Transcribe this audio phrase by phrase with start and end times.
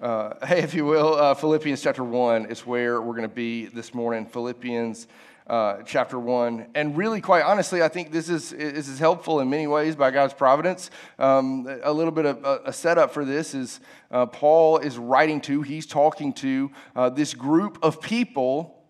[0.00, 3.66] Uh, hey, if you will, uh, Philippians chapter 1 is where we're going to be
[3.66, 4.24] this morning.
[4.24, 5.06] Philippians
[5.46, 6.68] uh, chapter 1.
[6.74, 10.10] And really, quite honestly, I think this is, this is helpful in many ways by
[10.10, 10.90] God's providence.
[11.18, 15.40] Um, a little bit of a, a setup for this is uh, Paul is writing
[15.42, 18.82] to, he's talking to uh, this group of people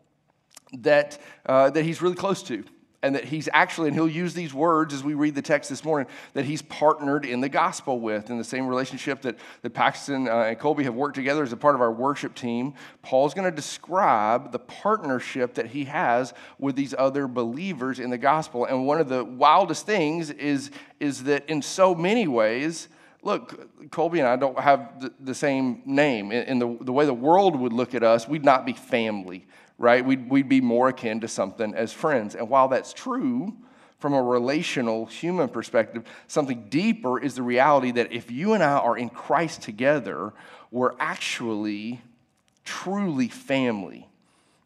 [0.75, 2.65] that, uh, that he's really close to
[3.03, 5.85] and that he's actually, and he'll use these words as we read the text this
[5.85, 10.29] morning, that he's partnered in the gospel with, in the same relationship that, that Paxton
[10.29, 12.75] uh, and Colby have worked together as a part of our worship team.
[13.03, 18.19] Paul's going to describe the partnership that he has with these other believers in the
[18.19, 18.67] gospel.
[18.67, 22.89] And one of the wildest things is, is that in so many ways,
[23.23, 26.33] look, Colby and I don't have the, the same name.
[26.33, 29.47] In, in the, the way the world would look at us, we'd not be family
[29.81, 30.05] right?
[30.05, 32.35] We'd, we'd be more akin to something as friends.
[32.35, 33.57] And while that's true,
[33.99, 38.79] from a relational human perspective, something deeper is the reality that if you and I
[38.79, 40.35] are in Christ together,
[40.71, 42.03] we're actually
[42.63, 44.07] truly family.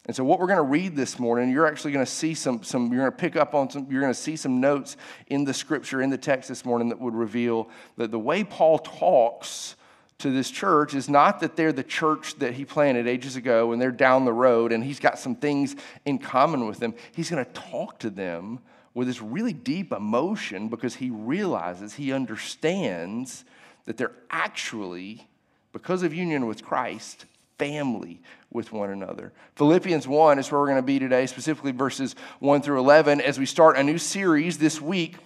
[0.05, 2.61] And so, what we're going to read this morning, you're actually going to see some,
[2.61, 4.97] some you're going to pick up on some, you're going to see some notes
[5.27, 8.79] in the scripture, in the text this morning that would reveal that the way Paul
[8.79, 9.75] talks
[10.19, 13.81] to this church is not that they're the church that he planted ages ago and
[13.81, 16.93] they're down the road and he's got some things in common with them.
[17.13, 18.59] He's going to talk to them
[18.93, 23.43] with this really deep emotion because he realizes, he understands
[23.85, 25.27] that they're actually,
[25.73, 27.25] because of union with Christ,
[27.57, 28.21] family
[28.51, 29.33] with one another.
[29.55, 33.37] Philippians 1 is where we're going to be today, specifically verses 1 through 11, as
[33.37, 35.17] we start a new series this week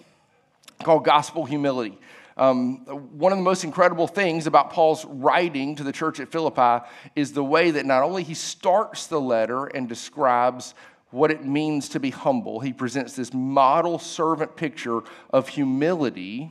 [0.82, 1.96] called Gospel Humility.
[2.40, 6.86] Um, one of the most incredible things about Paul's writing to the church at Philippi
[7.14, 10.74] is the way that not only he starts the letter and describes
[11.10, 15.02] what it means to be humble, he presents this model servant picture
[15.34, 16.50] of humility.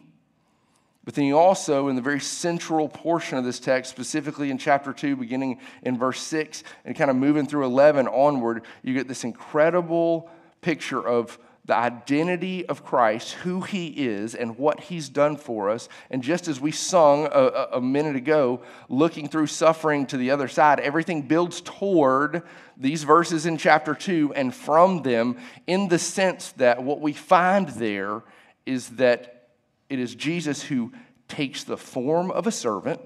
[1.06, 4.94] But then he also, in the very central portion of this text, specifically in chapter
[4.94, 9.23] 2, beginning in verse 6, and kind of moving through 11 onward, you get this
[9.23, 10.30] incredible
[10.62, 15.88] picture of the identity of Christ, who he is, and what he's done for us.
[16.10, 20.48] And just as we sung a, a, minute ago, looking through suffering to the other
[20.48, 22.42] side, everything builds toward
[22.76, 27.70] these verses in chapter 2 and from them in the sense that what we find
[27.70, 28.23] there
[28.66, 29.49] is that
[29.89, 30.92] it is Jesus who
[31.27, 32.99] takes the form of a servant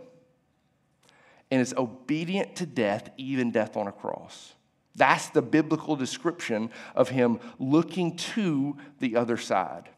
[1.51, 4.53] and is obedient to death, even death on a cross.
[4.95, 9.89] That's the biblical description of him looking to the other side,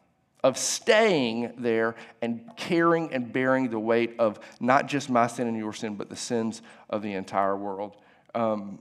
[0.42, 5.56] of staying there and carrying and bearing the weight of not just my sin and
[5.56, 7.96] your sin, but the sins of the entire world.
[8.34, 8.78] Um,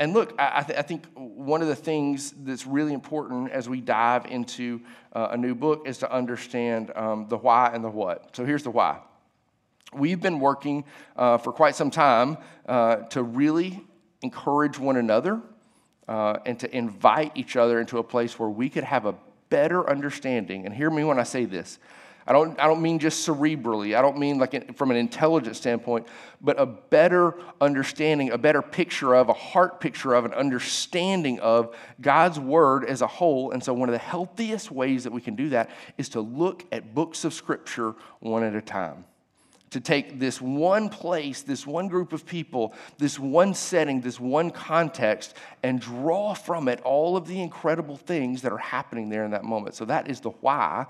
[0.00, 3.80] and look, I, th- I, think one of the things that's really important as we
[3.80, 4.80] dive into
[5.12, 8.34] uh, a new book is to understand um, the why and the what.
[8.34, 8.98] So here's the why.
[9.92, 13.84] We've been working uh, for quite some time uh, to really
[14.22, 15.40] encourage one another
[16.08, 19.14] uh, and to invite each other into a place where we could have a
[19.48, 20.64] better understanding.
[20.66, 21.78] And hear me when I say this.
[22.26, 23.96] I don't, I don't mean just cerebrally.
[23.96, 26.06] I don't mean like from an intelligence standpoint,
[26.40, 31.74] but a better understanding, a better picture of, a heart picture of, an understanding of
[32.00, 33.50] God's Word as a whole.
[33.50, 36.64] And so, one of the healthiest ways that we can do that is to look
[36.70, 39.04] at books of Scripture one at a time
[39.72, 44.50] to take this one place, this one group of people, this one setting, this one
[44.50, 49.30] context, and draw from it all of the incredible things that are happening there in
[49.30, 49.74] that moment.
[49.74, 50.86] So that is the why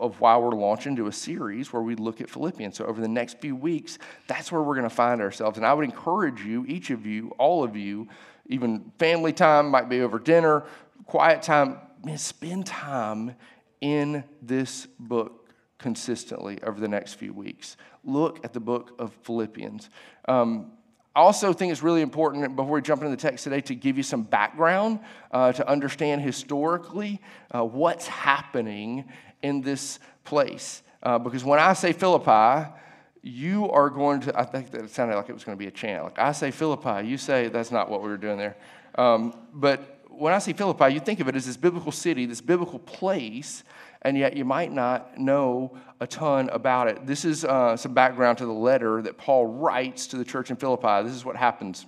[0.00, 2.76] of why we're launching to a series where we look at Philippians.
[2.76, 5.58] So over the next few weeks, that's where we're going to find ourselves.
[5.58, 8.08] And I would encourage you, each of you, all of you,
[8.46, 10.64] even family time might be over dinner,
[11.04, 13.34] quiet time, man, spend time
[13.82, 15.43] in this book
[15.84, 17.76] consistently over the next few weeks.
[18.04, 19.90] Look at the book of Philippians.
[20.26, 20.72] Um,
[21.14, 23.98] I also think it's really important before we jump into the text today to give
[23.98, 25.00] you some background
[25.30, 29.04] uh, to understand historically uh, what's happening
[29.42, 30.82] in this place.
[31.02, 32.72] Uh, because when I say Philippi,
[33.20, 35.68] you are going to, I think that it sounded like it was going to be
[35.68, 36.02] a chant.
[36.04, 38.56] Like I say Philippi, you say that's not what we were doing there.
[38.94, 42.40] Um, but when I say Philippi, you think of it as this biblical city, this
[42.40, 43.64] biblical place
[44.04, 47.06] and yet you might not know a ton about it.
[47.06, 50.56] This is uh, some background to the letter that Paul writes to the church in
[50.56, 51.02] Philippi.
[51.02, 51.86] This is what happens.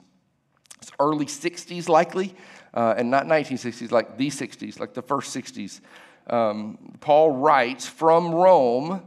[0.80, 2.34] It's early 60s, likely,
[2.72, 5.80] uh, and not 1960s, like the 60s, like the first 60s.
[6.28, 9.02] Um, Paul writes from Rome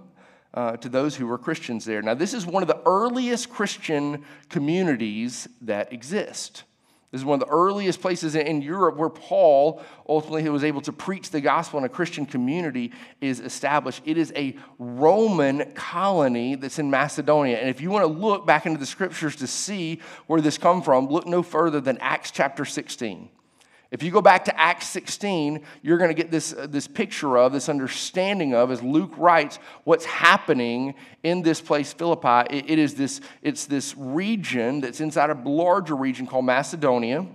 [0.54, 2.02] uh, to those who were Christians there.
[2.02, 6.64] Now, this is one of the earliest Christian communities that exist.
[7.12, 10.94] This is one of the earliest places in Europe where Paul ultimately was able to
[10.94, 14.04] preach the gospel and a Christian community is established.
[14.06, 17.58] It is a Roman colony that's in Macedonia.
[17.58, 20.84] And if you want to look back into the scriptures to see where this come
[20.84, 23.30] from, look no further than Acts chapter 16.
[23.92, 27.38] If you go back to Acts 16, you're going to get this, uh, this picture
[27.38, 30.94] of, this understanding of, as Luke writes, what's happening
[31.24, 32.56] in this place, Philippi.
[32.56, 37.26] it, it is this, it's this region that's inside a larger region called Macedonia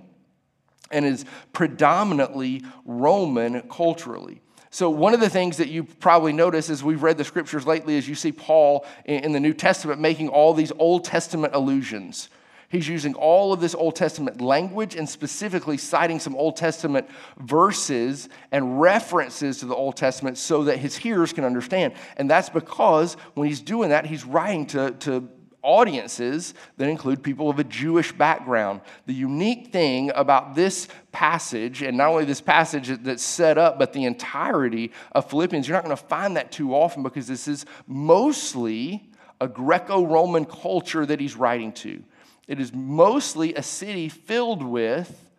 [0.93, 4.41] and is predominantly Roman culturally.
[4.71, 7.97] So, one of the things that you probably notice as we've read the scriptures lately
[7.97, 12.29] is you see Paul in the New Testament making all these Old Testament allusions
[12.75, 18.29] He's using all of this Old Testament language and specifically citing some Old Testament verses
[18.51, 21.93] and references to the Old Testament so that his hearers can understand.
[22.17, 25.29] And that's because when he's doing that, he's writing to, to
[25.63, 28.81] audiences that include people of a Jewish background.
[29.07, 33.93] The unique thing about this passage, and not only this passage that's set up, but
[33.93, 37.67] the entirety of Philippians, you're not going to find that too often because this is
[37.87, 39.09] mostly
[39.41, 42.03] a Greco Roman culture that he's writing to.
[42.47, 45.31] It is mostly a city filled with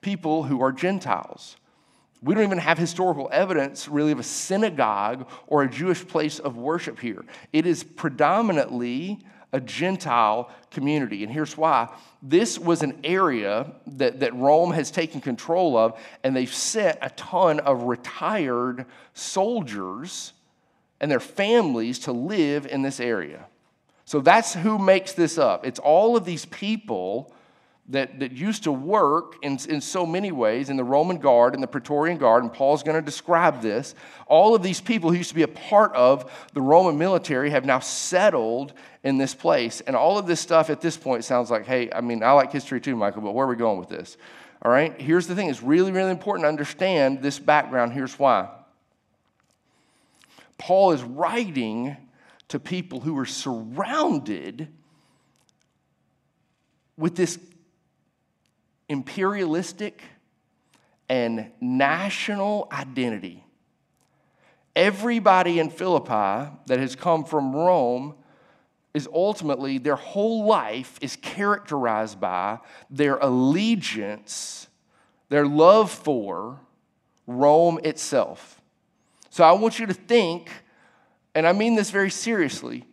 [0.00, 1.56] people who are Gentiles.
[2.22, 6.56] We don't even have historical evidence, really, of a synagogue or a Jewish place of
[6.56, 7.24] worship here.
[7.52, 9.18] It is predominantly
[9.52, 11.22] a Gentile community.
[11.22, 16.34] And here's why this was an area that, that Rome has taken control of, and
[16.34, 20.32] they've sent a ton of retired soldiers
[21.00, 23.46] and their families to live in this area.
[24.04, 25.66] So that's who makes this up.
[25.66, 27.32] It's all of these people
[27.88, 31.62] that, that used to work in, in so many ways in the Roman Guard and
[31.62, 33.94] the Praetorian Guard, and Paul's going to describe this.
[34.26, 37.66] All of these people who used to be a part of the Roman military have
[37.66, 38.72] now settled
[39.02, 39.82] in this place.
[39.82, 42.52] And all of this stuff at this point sounds like, hey, I mean, I like
[42.52, 44.16] history too, Michael, but where are we going with this?
[44.62, 47.92] All right, here's the thing it's really, really important to understand this background.
[47.92, 48.48] Here's why.
[50.56, 51.98] Paul is writing
[52.48, 54.68] to people who are surrounded
[56.96, 57.38] with this
[58.88, 60.02] imperialistic
[61.08, 63.44] and national identity.
[64.76, 68.14] Everybody in Philippi that has come from Rome
[68.92, 72.58] is ultimately their whole life is characterized by
[72.90, 74.68] their allegiance,
[75.28, 76.60] their love for
[77.26, 78.60] Rome itself.
[79.30, 80.50] So I want you to think
[81.34, 82.84] and I mean this very seriously,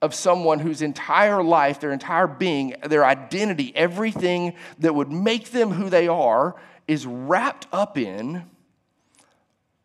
[0.00, 5.72] of someone whose entire life, their entire being, their identity, everything that would make them
[5.72, 6.54] who they are
[6.86, 8.44] is wrapped up in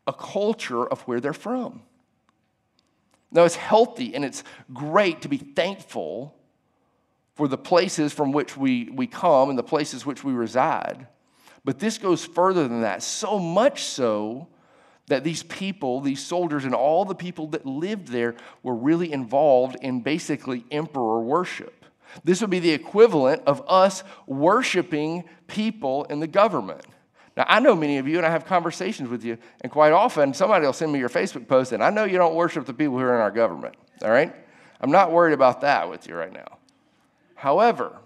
[0.06, 1.82] a culture of where they're from.
[3.32, 6.36] Now, it's healthy and it's great to be thankful
[7.34, 11.08] for the places from which we, we come and the places which we reside.
[11.66, 14.50] But this goes further than that, so much so
[15.08, 19.76] that these people, these soldiers, and all the people that lived there were really involved
[19.82, 21.86] in basically emperor worship.
[22.24, 26.82] This would be the equivalent of us worshiping people in the government.
[27.36, 30.34] Now, I know many of you, and I have conversations with you, and quite often
[30.34, 32.98] somebody will send me your Facebook post, and I know you don't worship the people
[32.98, 34.34] who are in our government, all right?
[34.80, 36.60] I'm not worried about that with you right now.
[37.34, 37.98] However,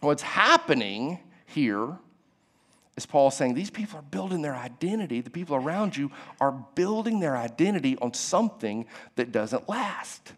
[0.00, 1.96] what's happening here
[2.96, 6.10] is Paul saying these people are building their identity, the people around you
[6.40, 8.86] are building their identity on something
[9.16, 10.32] that doesn't last.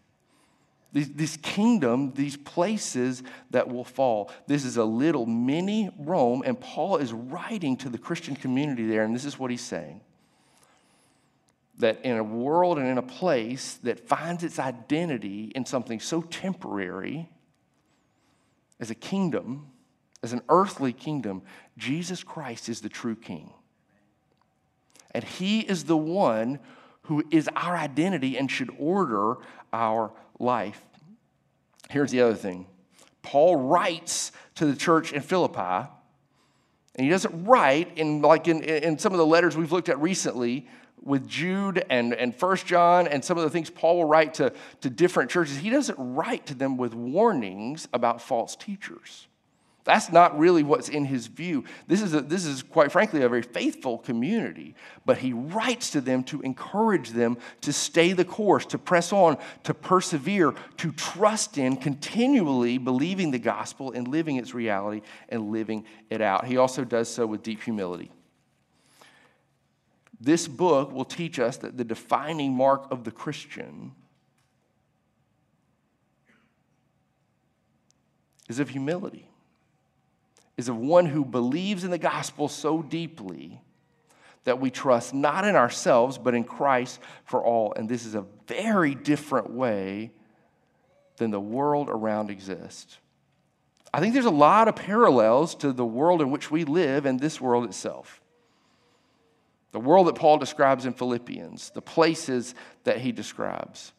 [0.93, 3.21] These, this kingdom, these places
[3.51, 4.31] that will fall.
[4.47, 9.03] This is a little mini Rome, and Paul is writing to the Christian community there,
[9.03, 9.99] and this is what he's saying
[11.79, 16.21] that in a world and in a place that finds its identity in something so
[16.21, 17.29] temporary
[18.79, 19.67] as a kingdom,
[20.23, 21.41] as an earthly kingdom,
[21.77, 23.51] Jesus Christ is the true king.
[25.11, 26.59] And he is the one
[27.03, 29.37] who is our identity and should order
[29.71, 30.81] our life.
[31.89, 32.67] Here's the other thing
[33.21, 35.89] Paul writes to the church in Philippi,
[36.95, 39.99] and he doesn't write in like in, in some of the letters we've looked at
[40.01, 40.67] recently
[41.01, 44.51] with Jude and, and First John and some of the things Paul will write to,
[44.81, 45.57] to different churches.
[45.57, 49.27] He doesn't write to them with warnings about false teachers.
[49.85, 51.63] That's not really what's in his view.
[51.87, 54.73] This is, a, this is, quite frankly, a very faithful community,
[55.05, 59.37] but he writes to them to encourage them to stay the course, to press on,
[59.63, 65.85] to persevere, to trust in, continually believing the gospel and living its reality and living
[66.09, 66.45] it out.
[66.45, 68.11] He also does so with deep humility.
[70.19, 73.91] This book will teach us that the defining mark of the Christian
[78.49, 79.29] is of humility.
[80.57, 83.61] Is of one who believes in the gospel so deeply
[84.45, 87.73] that we trust not in ourselves, but in Christ for all.
[87.73, 90.11] And this is a very different way
[91.17, 92.99] than the world around exists.
[93.93, 97.19] I think there's a lot of parallels to the world in which we live and
[97.19, 98.21] this world itself.
[99.71, 103.93] The world that Paul describes in Philippians, the places that he describes.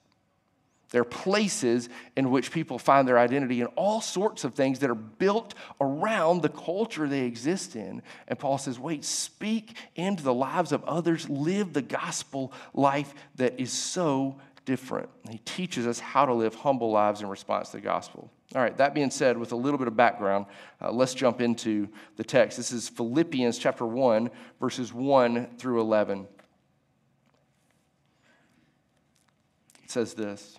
[0.90, 4.95] They're places in which people find their identity in all sorts of things that are
[4.95, 8.02] built around the culture they exist in.
[8.28, 13.59] And Paul says, wait, speak into the lives of others, live the gospel life that
[13.59, 15.09] is so different.
[15.31, 18.31] he teaches us how to live humble lives in response to the gospel.
[18.55, 20.47] All right, that being said, with a little bit of background,
[20.81, 22.57] uh, let's jump into the text.
[22.57, 26.26] This is Philippians chapter 1, verses 1 through 11.
[29.83, 30.59] It says this.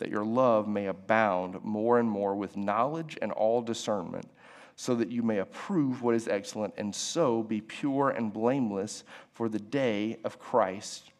[0.00, 4.26] that your love may abound more and more with knowledge and all discernment,
[4.74, 9.48] so that you may approve what is excellent, and so be pure and blameless for
[9.48, 11.10] the day of Christ,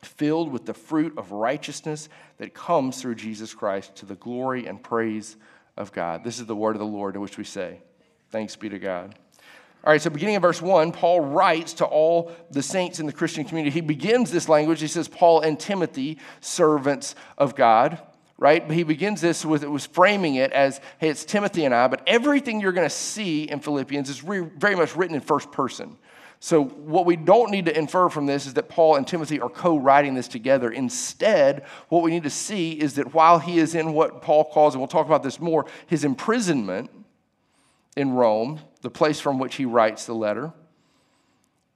[0.00, 2.08] filled with the fruit of righteousness
[2.38, 5.36] that comes through Jesus Christ to the glory and praise
[5.76, 6.24] of God.
[6.24, 7.80] This is the word of the Lord in which we say,
[8.30, 9.14] Thanks be to God.
[9.84, 13.12] All right, so beginning in verse 1, Paul writes to all the saints in the
[13.12, 13.74] Christian community.
[13.74, 14.80] He begins this language.
[14.80, 18.00] He says, Paul and Timothy, servants of God,
[18.38, 18.64] right?
[18.64, 21.88] But he begins this with, it was framing it as, hey, it's Timothy and I,
[21.88, 25.50] but everything you're going to see in Philippians is re- very much written in first
[25.50, 25.96] person.
[26.38, 29.48] So, what we don't need to infer from this is that Paul and Timothy are
[29.48, 30.72] co writing this together.
[30.72, 34.74] Instead, what we need to see is that while he is in what Paul calls,
[34.74, 36.90] and we'll talk about this more, his imprisonment,
[37.96, 40.52] in Rome, the place from which he writes the letter,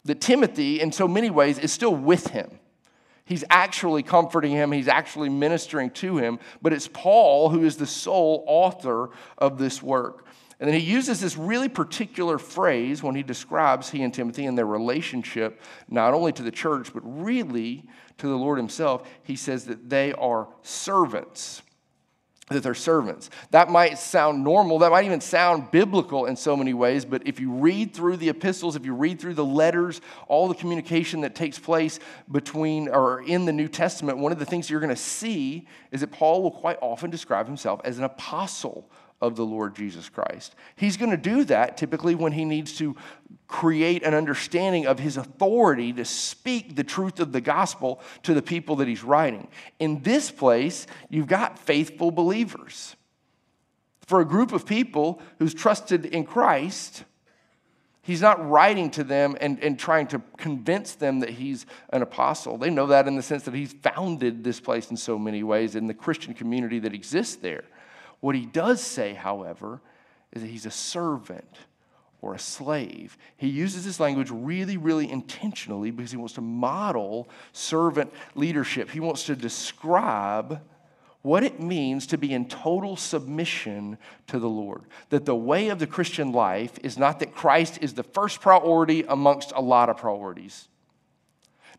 [0.05, 2.59] that Timothy, in so many ways, is still with him.
[3.25, 7.87] He's actually comforting him, he's actually ministering to him, but it's Paul who is the
[7.87, 10.27] sole author of this work.
[10.61, 14.57] And then he uses this really particular phrase when he describes he and Timothy and
[14.57, 17.85] their relationship, not only to the church, but really
[18.19, 19.07] to the Lord himself.
[19.23, 21.63] He says that they are servants
[22.49, 23.29] that they're servants.
[23.51, 27.41] That might sound normal, that might even sound biblical in so many ways, but if
[27.41, 31.35] you read through the epistles, if you read through the letters, all the communication that
[31.35, 31.99] takes place
[32.31, 36.03] between or in the New Testament, one of the things you're going to see is
[36.03, 38.89] that Paul will quite often describe himself as an apostle
[39.21, 40.55] of the Lord Jesus Christ.
[40.77, 42.95] He's going to do that typically when he needs to
[43.49, 48.43] create an understanding of his authority to speak the truth of the gospel to the
[48.43, 49.49] people that he's writing.
[49.79, 52.97] In this place, you've got faithful believers.
[54.07, 57.05] For a group of people who's trusted in Christ,
[58.07, 62.57] He's not writing to them and, and trying to convince them that he's an apostle.
[62.57, 65.75] They know that in the sense that he's founded this place in so many ways
[65.75, 67.65] in the Christian community that exists there.
[68.21, 69.81] What he does say, however,
[70.31, 71.53] is that he's a servant
[72.21, 73.17] or a slave.
[73.37, 78.91] He uses this language really, really intentionally because he wants to model servant leadership.
[78.91, 80.61] He wants to describe
[81.23, 84.83] what it means to be in total submission to the Lord.
[85.11, 89.05] That the way of the Christian life is not that Christ is the first priority
[89.09, 90.69] amongst a lot of priorities.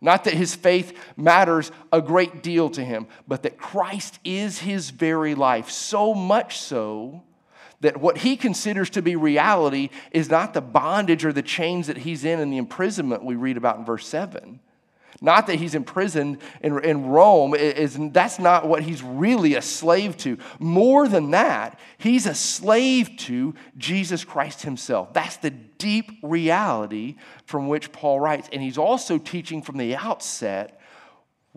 [0.02, 4.90] Not that his faith matters a great deal to him, but that Christ is his
[4.90, 5.72] very life.
[5.72, 7.24] So much so
[7.82, 11.98] that what he considers to be reality is not the bondage or the chains that
[11.98, 14.60] he's in and the imprisonment we read about in verse 7.
[15.20, 20.16] Not that he's imprisoned in, in Rome, is, that's not what he's really a slave
[20.18, 20.38] to.
[20.60, 25.14] More than that, he's a slave to Jesus Christ himself.
[25.14, 27.16] That's the deep reality
[27.46, 28.48] from which Paul writes.
[28.52, 30.77] And he's also teaching from the outset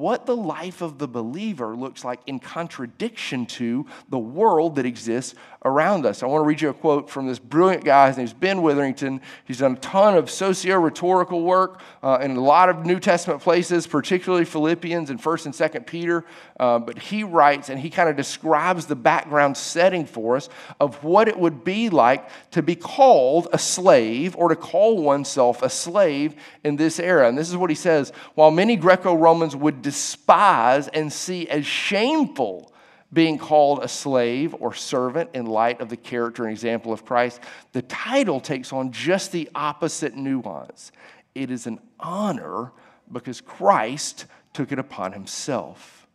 [0.01, 5.35] what the life of the believer looks like in contradiction to the world that exists
[5.63, 6.23] around us.
[6.23, 8.09] I want to read you a quote from this brilliant guy.
[8.09, 9.21] His name's Ben Witherington.
[9.45, 13.43] He's done a ton of socio rhetorical work uh, in a lot of New Testament
[13.43, 16.25] places, particularly Philippians and 1st and 2nd Peter.
[16.59, 20.49] Uh, but he writes and he kind of describes the background setting for us
[20.81, 25.63] of what it would be like to be called a slave or to call oneself
[25.63, 27.29] a slave in this era.
[27.29, 31.67] And this is what he says While many Greco Romans would despise and see as
[31.67, 32.73] shameful
[33.13, 37.41] being called a slave or servant in light of the character and example of Christ,
[37.73, 40.93] the title takes on just the opposite nuance.
[41.35, 42.71] It is an honor
[43.11, 46.07] because Christ took it upon himself.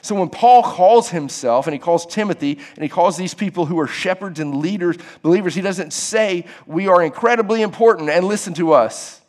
[0.00, 3.78] So when Paul calls himself and he calls Timothy and he calls these people who
[3.78, 8.72] are shepherds and leaders, believers, he doesn't say, We are incredibly important and listen to
[8.72, 9.20] us.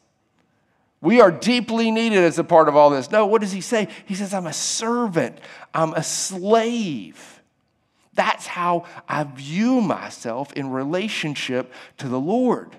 [1.05, 3.11] We are deeply needed as a part of all this.
[3.11, 3.89] No, what does he say?
[4.07, 5.37] He says, I'm a servant,
[5.71, 7.43] I'm a slave.
[8.15, 12.75] That's how I view myself in relationship to the Lord.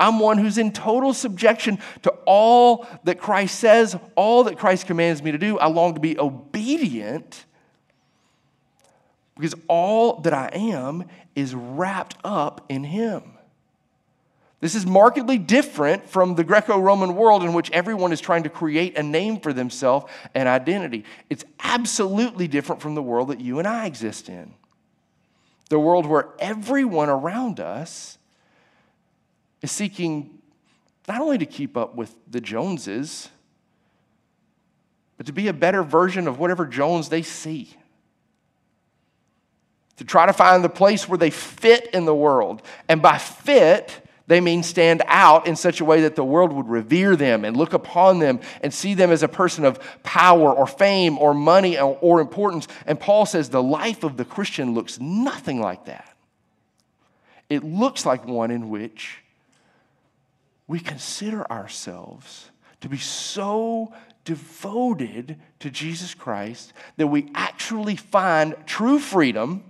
[0.00, 5.22] I'm one who's in total subjection to all that Christ says, all that Christ commands
[5.22, 5.58] me to do.
[5.58, 7.44] I long to be obedient
[9.36, 11.04] because all that I am
[11.36, 13.24] is wrapped up in Him.
[14.62, 18.48] This is markedly different from the Greco Roman world in which everyone is trying to
[18.48, 21.04] create a name for themselves and identity.
[21.28, 24.54] It's absolutely different from the world that you and I exist in.
[25.68, 28.18] The world where everyone around us
[29.62, 30.38] is seeking
[31.08, 33.30] not only to keep up with the Joneses,
[35.16, 37.74] but to be a better version of whatever Jones they see.
[39.96, 42.62] To try to find the place where they fit in the world.
[42.88, 46.68] And by fit, they mean stand out in such a way that the world would
[46.68, 50.66] revere them and look upon them and see them as a person of power or
[50.66, 52.68] fame or money or, importance.
[52.86, 56.08] And Paul says the life of the Christian looks nothing like that.
[57.50, 59.18] It looks like one in which
[60.66, 62.50] we consider ourselves
[62.80, 63.92] to be so
[64.24, 69.64] devoted to Jesus Christ that we actually find true freedom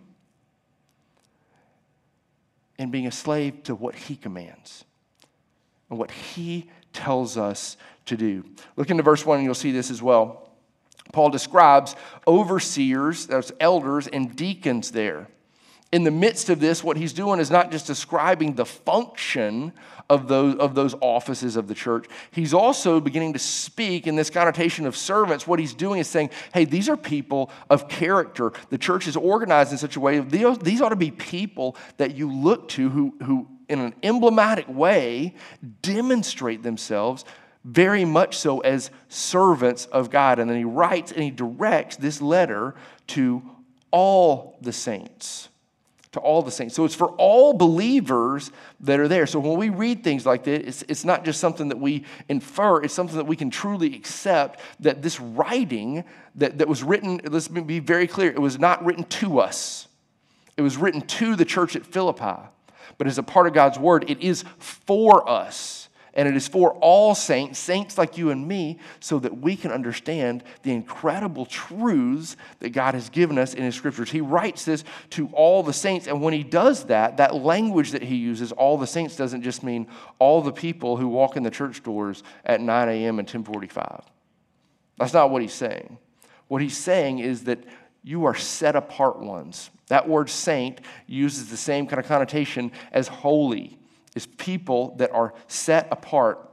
[2.83, 4.85] in being a slave to what he commands
[5.89, 8.45] and what he tells us to do.
[8.77, 10.50] Look into verse 1 and you'll see this as well.
[11.13, 15.28] Paul describes overseers, those elders, and deacons there.
[15.93, 19.75] In the midst of this, what he's doing is not just describing the function
[20.09, 22.07] of those, of those offices of the church.
[22.31, 25.47] He's also beginning to speak in this connotation of servants.
[25.47, 28.52] What he's doing is saying, hey, these are people of character.
[28.71, 32.33] The church is organized in such a way, these ought to be people that you
[32.33, 35.35] look to who, who in an emblematic way,
[35.83, 37.26] demonstrate themselves
[37.65, 40.39] very much so as servants of God.
[40.39, 42.75] And then he writes and he directs this letter
[43.09, 43.43] to
[43.91, 45.50] all the saints
[46.13, 46.75] to all the saints.
[46.75, 49.27] So it's for all believers that are there.
[49.27, 52.83] So when we read things like this, it's, it's not just something that we infer,
[52.83, 57.49] it's something that we can truly accept that this writing that, that was written, let's
[57.49, 59.89] be very clear, it was not written to us,
[60.57, 62.49] it was written to the church at Philippi.
[62.99, 65.81] But as a part of God's word, it is for us
[66.15, 69.73] and it is for all saints, saints like you and me, so that we can
[69.73, 74.11] understand the incredible truths that God has given us in His scriptures.
[74.11, 78.03] He writes this to all the saints, and when He does that, that language that
[78.03, 79.87] He uses, all the saints, doesn't just mean
[80.19, 83.19] all the people who walk in the church doors at 9 a.m.
[83.19, 84.03] and 1045.
[84.99, 85.99] That's not what He's saying.
[86.49, 87.65] What He's saying is that
[88.05, 89.71] you are set apart ones.
[89.87, 93.79] That word saint uses the same kind of connotation as holy
[94.15, 96.51] is people that are set apart.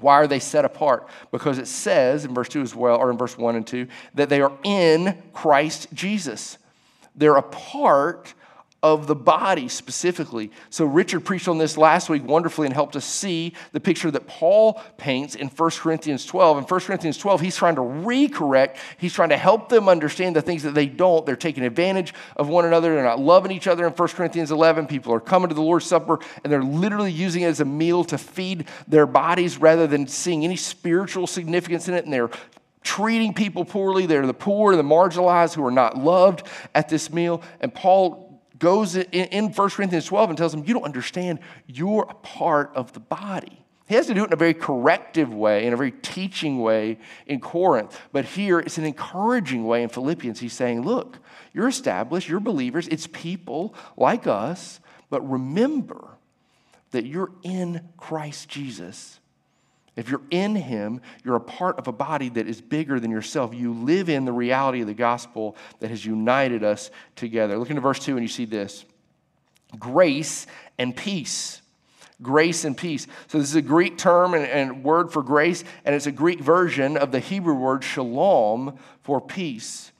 [0.00, 1.08] Why are they set apart?
[1.32, 4.28] Because it says in verse 2 as well, or in verse 1 and 2, that
[4.28, 6.58] they are in Christ Jesus.
[7.16, 8.34] They're a part
[8.82, 10.52] of the body specifically.
[10.70, 14.28] So, Richard preached on this last week wonderfully and helped us see the picture that
[14.28, 16.58] Paul paints in 1 Corinthians 12.
[16.58, 20.42] In 1 Corinthians 12, he's trying to recorrect, he's trying to help them understand the
[20.42, 21.26] things that they don't.
[21.26, 23.84] They're taking advantage of one another, they're not loving each other.
[23.86, 27.42] In 1 Corinthians 11, people are coming to the Lord's Supper and they're literally using
[27.42, 31.94] it as a meal to feed their bodies rather than seeing any spiritual significance in
[31.94, 32.30] it, and they're
[32.82, 34.06] treating people poorly.
[34.06, 37.42] They're the poor, the marginalized who are not loved at this meal.
[37.60, 38.27] And Paul
[38.58, 42.92] goes in 1 Corinthians 12 and tells them, You don't understand, you're a part of
[42.92, 43.64] the body.
[43.88, 46.98] He has to do it in a very corrective way, in a very teaching way
[47.26, 47.98] in Corinth.
[48.12, 50.40] But here it's an encouraging way in Philippians.
[50.40, 51.18] He's saying, Look,
[51.54, 56.08] you're established, you're believers, it's people like us, but remember
[56.90, 59.20] that you're in Christ Jesus
[59.98, 63.52] If you're in Him, you're a part of a body that is bigger than yourself.
[63.52, 67.58] You live in the reality of the gospel that has united us together.
[67.58, 68.84] Look into verse 2 and you see this
[69.76, 70.46] grace
[70.78, 71.62] and peace.
[72.22, 73.08] Grace and peace.
[73.26, 76.38] So, this is a Greek term and, and word for grace, and it's a Greek
[76.38, 79.90] version of the Hebrew word shalom for peace.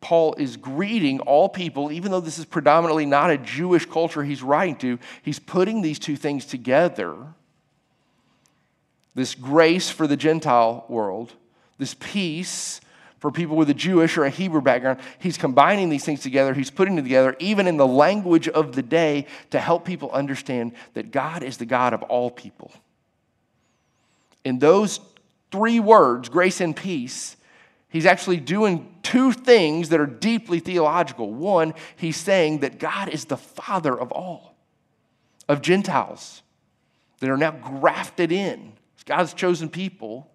[0.00, 4.42] Paul is greeting all people, even though this is predominantly not a Jewish culture he's
[4.42, 7.14] writing to, he's putting these two things together
[9.14, 11.32] this grace for the Gentile world,
[11.78, 12.80] this peace
[13.18, 14.98] for people with a Jewish or a Hebrew background.
[15.20, 16.54] He's combining these things together.
[16.54, 20.72] He's putting them together, even in the language of the day, to help people understand
[20.94, 22.72] that God is the God of all people.
[24.44, 24.98] In those
[25.52, 27.36] three words, grace and peace,
[27.90, 31.32] he's actually doing two things that are deeply theological.
[31.32, 34.56] One, he's saying that God is the Father of all,
[35.48, 36.42] of Gentiles
[37.20, 38.71] that are now grafted in.
[39.02, 40.28] God's chosen people.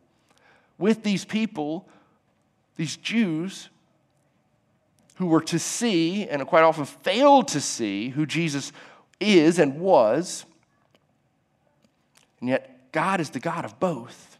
[0.77, 1.87] With these people,
[2.75, 3.69] these Jews
[5.15, 8.71] who were to see and quite often failed to see who Jesus
[9.19, 10.45] is and was.
[12.39, 14.37] And yet, God is the God of both.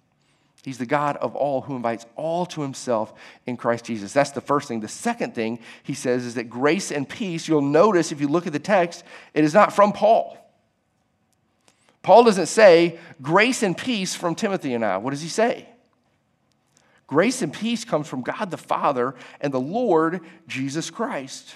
[0.64, 3.14] He's the God of all who invites all to himself
[3.46, 4.12] in Christ Jesus.
[4.12, 4.82] That's the first thing.
[4.82, 8.48] The second thing he says is that grace and peace, you'll notice if you look
[8.48, 10.38] at the text, it is not from Paul.
[12.08, 14.96] Paul doesn't say grace and peace from Timothy and I.
[14.96, 15.68] What does he say?
[17.06, 21.56] Grace and peace comes from God the Father and the Lord Jesus Christ.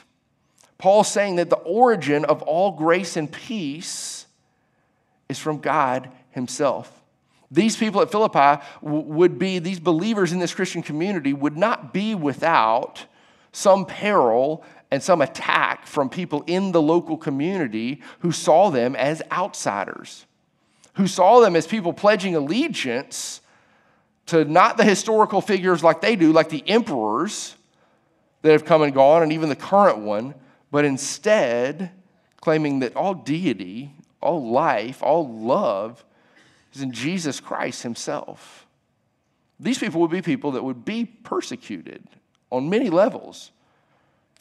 [0.77, 4.25] Paul's saying that the origin of all grace and peace
[5.29, 7.01] is from God Himself.
[7.49, 12.13] These people at Philippi would be, these believers in this Christian community would not be
[12.13, 13.05] without
[13.53, 19.21] some peril and some attack from people in the local community who saw them as
[19.31, 20.25] outsiders,
[20.93, 23.41] who saw them as people pledging allegiance
[24.27, 27.55] to not the historical figures like they do, like the emperors
[28.41, 30.33] that have come and gone, and even the current one,
[30.71, 31.91] but instead
[32.39, 36.03] claiming that all deity, all life, all love
[36.73, 38.65] is in Jesus Christ Himself.
[39.59, 42.03] These people would be people that would be persecuted
[42.49, 43.51] on many levels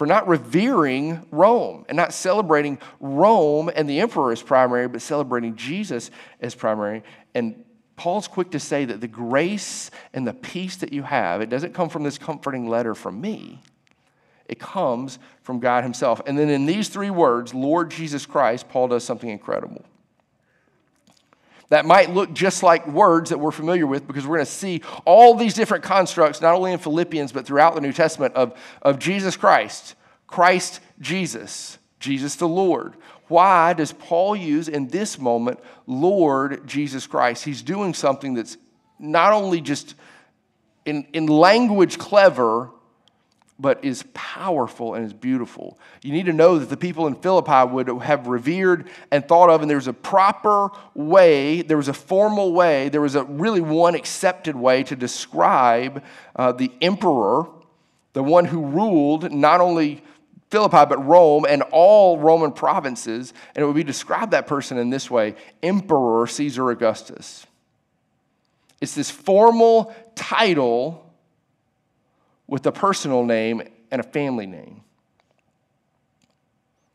[0.00, 5.56] for not revering Rome and not celebrating Rome and the emperor as primary, but celebrating
[5.56, 6.10] Jesus
[6.40, 7.02] as primary.
[7.34, 11.50] And Paul's quick to say that the grace and the peace that you have, it
[11.50, 13.60] doesn't come from this comforting letter from me.
[14.46, 16.22] It comes from God Himself.
[16.24, 19.84] And then in these three words, Lord Jesus Christ, Paul does something incredible.
[21.70, 24.82] That might look just like words that we're familiar with because we're going to see
[25.04, 28.98] all these different constructs, not only in Philippians, but throughout the New Testament, of, of
[28.98, 29.94] Jesus Christ,
[30.26, 32.94] Christ Jesus, Jesus the Lord.
[33.28, 37.44] Why does Paul use in this moment Lord Jesus Christ?
[37.44, 38.56] He's doing something that's
[38.98, 39.94] not only just
[40.84, 42.70] in, in language clever,
[43.60, 45.78] but is powerful and is beautiful.
[46.02, 49.60] You need to know that the people in Philippi would have revered and thought of,
[49.60, 53.60] and there was a proper way, there was a formal way, there was a really
[53.60, 56.02] one accepted way to describe
[56.36, 57.46] uh, the emperor,
[58.14, 60.02] the one who ruled not only
[60.50, 63.32] Philippi, but Rome and all Roman provinces.
[63.54, 67.46] And it would be described that person in this way Emperor Caesar Augustus.
[68.80, 71.09] It's this formal title
[72.50, 74.82] with a personal name and a family name.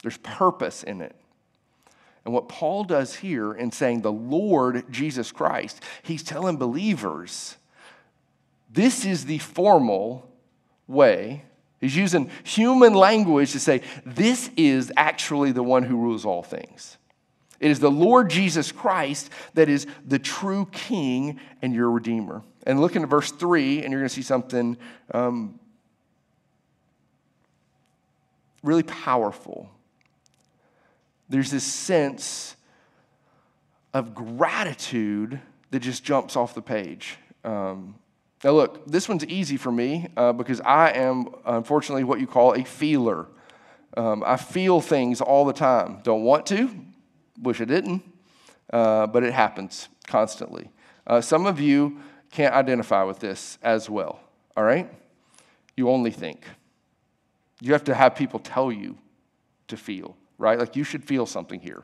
[0.04, 1.16] There's purpose in it.
[2.24, 7.58] And what Paul does here in saying the Lord Jesus Christ, he's telling believers
[8.72, 10.30] this is the formal
[10.88, 11.44] way
[11.86, 16.98] He's using human language to say, this is actually the one who rules all things.
[17.66, 22.44] It is the Lord Jesus Christ that is the true King and your Redeemer.
[22.68, 24.78] And look into verse 3, and you're going to see something
[25.16, 25.60] um,
[28.62, 29.68] really powerful.
[31.28, 32.56] There's this sense
[33.96, 35.40] of gratitude
[35.72, 37.18] that just jumps off the page.
[37.44, 37.96] Um,
[38.44, 42.54] now, look, this one's easy for me uh, because I am, unfortunately, what you call
[42.54, 43.26] a feeler.
[43.98, 46.02] Um, I feel things all the time.
[46.04, 46.70] Don't want to,
[47.42, 48.04] wish it didn't,
[48.72, 50.70] uh, but it happens constantly.
[51.08, 52.00] Uh, some of you
[52.32, 54.20] can't identify with this as well,
[54.58, 54.90] all right?
[55.78, 56.46] You only think.
[57.62, 58.98] You have to have people tell you
[59.68, 60.60] to feel, right?
[60.60, 61.84] Like you should feel something here.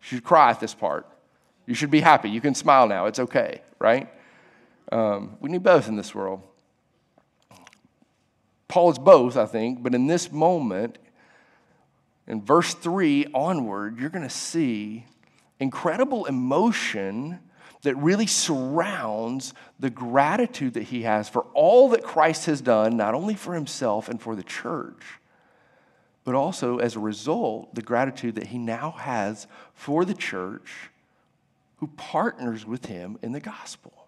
[0.00, 1.06] You should cry at this part.
[1.66, 2.30] You should be happy.
[2.30, 3.06] You can smile now.
[3.06, 4.08] It's okay, right?
[4.90, 6.42] Um, we need both in this world.
[8.66, 10.98] Paul is both, I think, but in this moment,
[12.30, 15.04] in verse 3 onward, you're going to see
[15.58, 17.40] incredible emotion
[17.82, 23.14] that really surrounds the gratitude that he has for all that Christ has done, not
[23.14, 25.02] only for himself and for the church,
[26.22, 30.70] but also as a result, the gratitude that he now has for the church
[31.78, 34.06] who partners with him in the gospel.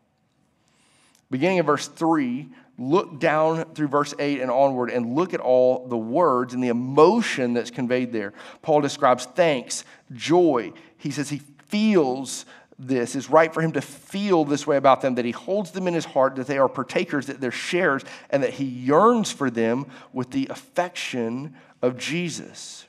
[1.28, 5.87] Beginning in verse 3, look down through verse 8 and onward and look at all
[5.87, 8.32] the words and the emotion that's conveyed there.
[8.62, 10.72] Paul describes thanks, joy.
[10.96, 12.44] He says he feels
[12.78, 15.87] this is right for him to feel this way about them, that he holds them
[15.87, 19.50] in his heart, that they are partakers, that they're shares, and that he yearns for
[19.50, 22.87] them with the affection of Jesus.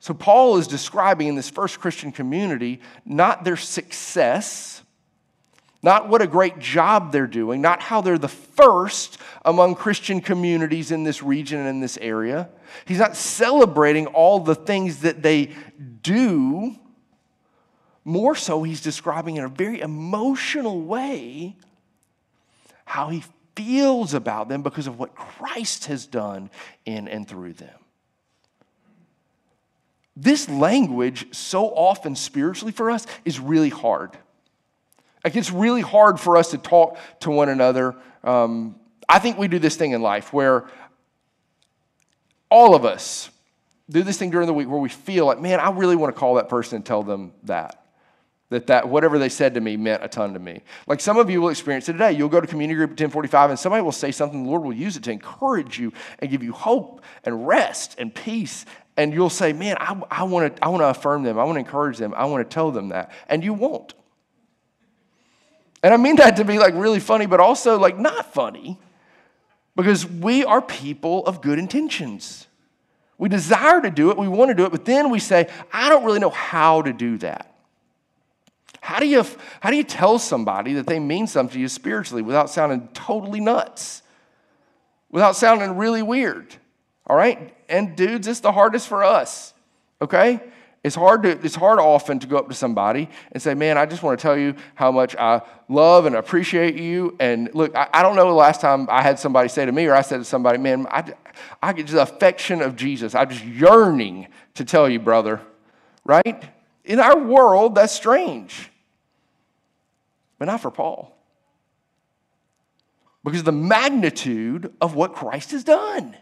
[0.00, 4.75] So, Paul is describing in this first Christian community not their success,
[5.86, 10.90] not what a great job they're doing, not how they're the first among Christian communities
[10.90, 12.50] in this region and in this area.
[12.84, 15.50] He's not celebrating all the things that they
[16.02, 16.76] do
[18.06, 21.56] more so, he's describing in a very emotional way
[22.84, 23.24] how he
[23.56, 26.48] feels about them because of what Christ has done
[26.84, 27.78] in and through them.
[30.14, 34.16] This language, so often spiritually for us, is really hard.
[35.26, 37.96] Like, it's really hard for us to talk to one another.
[38.22, 38.76] Um,
[39.08, 40.68] I think we do this thing in life where
[42.48, 43.28] all of us
[43.90, 46.20] do this thing during the week where we feel like, man, I really want to
[46.20, 47.82] call that person and tell them that
[48.50, 50.60] that that whatever they said to me meant a ton to me.
[50.86, 52.12] Like some of you will experience it today.
[52.12, 54.72] You'll go to community group at 1045 and somebody will say something the lord will
[54.72, 58.64] use it to encourage you and give you hope and rest and peace.
[58.96, 61.36] And you'll say man i, I want to I want to affirm them.
[61.36, 62.14] I want to encourage them.
[62.16, 63.10] I want to tell them that.
[63.28, 63.92] And you won't
[65.86, 68.76] and i mean that to be like really funny but also like not funny
[69.76, 72.48] because we are people of good intentions
[73.18, 75.88] we desire to do it we want to do it but then we say i
[75.88, 77.56] don't really know how to do that
[78.86, 79.24] how do you,
[79.58, 83.40] how do you tell somebody that they mean something to you spiritually without sounding totally
[83.40, 84.00] nuts?
[85.10, 86.54] Without sounding really weird?
[87.04, 87.52] All right?
[87.68, 89.54] And dudes, it's the hardest for us.
[90.00, 90.40] Okay?
[90.86, 93.86] It's hard to it's hard often to go up to somebody and say, "Man, I
[93.86, 97.88] just want to tell you how much I love and appreciate you." And look, I,
[97.92, 100.18] I don't know the last time I had somebody say to me, or I said
[100.18, 101.12] to somebody, "Man, I,
[101.62, 103.14] I get the affection of Jesus.
[103.14, 105.40] I'm just yearning to tell you, brother."
[106.04, 106.44] Right?
[106.84, 108.70] In our world, that's strange
[110.38, 111.16] but not for Paul.
[113.24, 116.16] Because the magnitude of what Christ has done.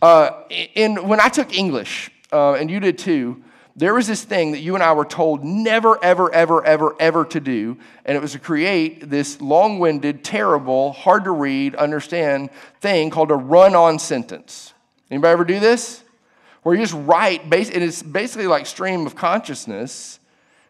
[0.00, 3.42] Uh, in, when I took English, uh, and you did too,
[3.74, 7.24] there was this thing that you and I were told never, ever, ever, ever, ever
[7.26, 12.50] to do, and it was to create this long winded, terrible, hard to read, understand
[12.80, 14.74] thing called a run on sentence.
[15.10, 16.02] Anybody ever do this?
[16.62, 20.20] Where you just write, and it's basically like stream of consciousness,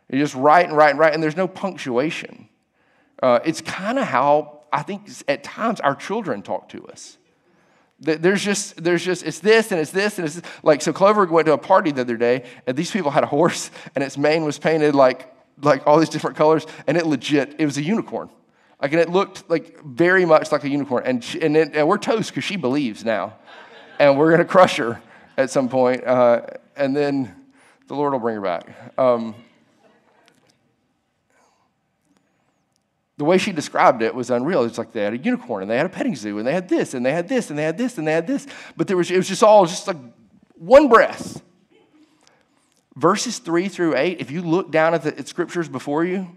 [0.08, 2.48] you just write and write and write, and there's no punctuation.
[3.22, 7.18] Uh, it's kind of how I think at times our children talk to us.
[8.02, 10.44] There's just, there's just, it's this and it's this and it's this.
[10.64, 10.82] like.
[10.82, 13.70] So Clover went to a party the other day, and these people had a horse,
[13.94, 17.64] and its mane was painted like, like all these different colors, and it legit, it
[17.64, 18.28] was a unicorn.
[18.80, 21.86] Like, and it looked like very much like a unicorn, and she, and, it, and
[21.86, 23.34] we're toast because she believes now,
[24.00, 25.00] and we're gonna crush her
[25.36, 26.42] at some point, uh,
[26.74, 27.32] and then
[27.86, 28.98] the Lord will bring her back.
[28.98, 29.36] Um,
[33.18, 34.64] the way she described it was unreal.
[34.64, 36.68] It's like they had a unicorn and they had a petting zoo and they had
[36.68, 38.46] this and they had this and they had this and they had this.
[38.76, 39.98] But there was, it was just all just like
[40.54, 41.42] one breath.
[42.96, 46.28] Verses three through eight, if you look down at the at scriptures before you,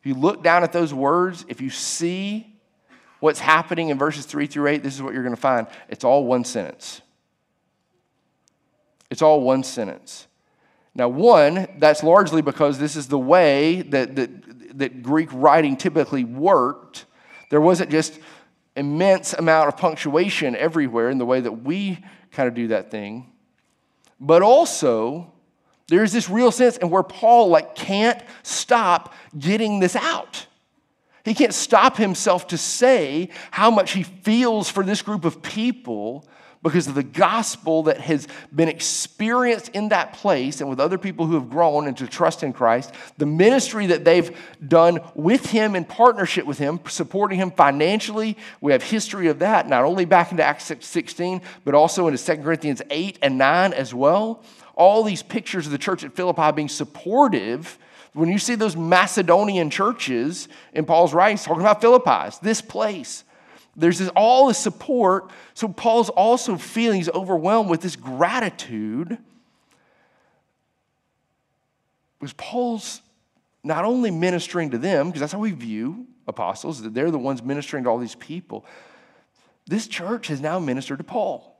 [0.00, 2.54] if you look down at those words, if you see
[3.18, 5.66] what's happening in verses three through eight, this is what you're going to find.
[5.88, 7.02] It's all one sentence.
[9.10, 10.26] It's all one sentence.
[10.94, 14.30] Now, one, that's largely because this is the way that, that
[14.78, 17.06] that Greek writing typically worked.
[17.50, 18.18] There wasn't just
[18.76, 21.98] immense amount of punctuation everywhere in the way that we
[22.30, 23.30] kind of do that thing.
[24.20, 25.32] But also,
[25.88, 30.46] there's this real sense and where Paul like can't stop getting this out.
[31.24, 36.26] He can't stop himself to say how much he feels for this group of people
[36.62, 41.26] because of the gospel that has been experienced in that place and with other people
[41.26, 45.86] who have grown into trust in Christ, the ministry that they've done with him in
[45.86, 48.36] partnership with him, supporting him financially.
[48.60, 52.42] We have history of that, not only back into Acts 16, but also into 2
[52.42, 54.42] Corinthians 8 and 9 as well.
[54.74, 57.78] All these pictures of the church at Philippi being supportive.
[58.12, 63.24] When you see those Macedonian churches in Paul's writings talking about Philippi, this place,
[63.76, 65.30] there's this, all this support.
[65.54, 69.16] So Paul's also feeling he's overwhelmed with this gratitude.
[72.18, 73.00] Because Paul's
[73.62, 77.42] not only ministering to them, because that's how we view apostles, that they're the ones
[77.42, 78.64] ministering to all these people.
[79.66, 81.56] This church has now ministered to Paul.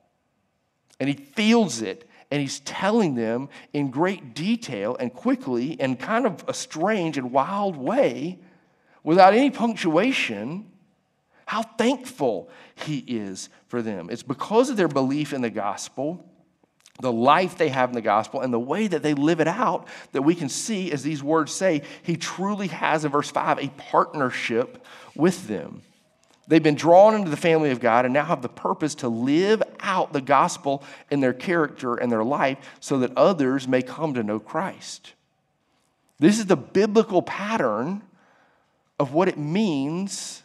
[0.98, 6.26] And he feels it, and he's telling them in great detail and quickly and kind
[6.26, 8.38] of a strange and wild way,
[9.02, 10.70] without any punctuation,
[11.50, 14.08] how thankful he is for them.
[14.08, 16.24] It's because of their belief in the gospel
[17.00, 19.88] the life they have in the gospel and the way that they live it out
[20.12, 23.68] that we can see, as these words say, he truly has, in verse 5, a
[23.70, 24.84] partnership
[25.16, 25.82] with them.
[26.46, 29.60] They've been drawn into the family of God and now have the purpose to live
[29.80, 34.22] out the gospel in their character and their life so that others may come to
[34.22, 35.14] know Christ.
[36.20, 38.02] This is the biblical pattern
[39.00, 40.44] of what it means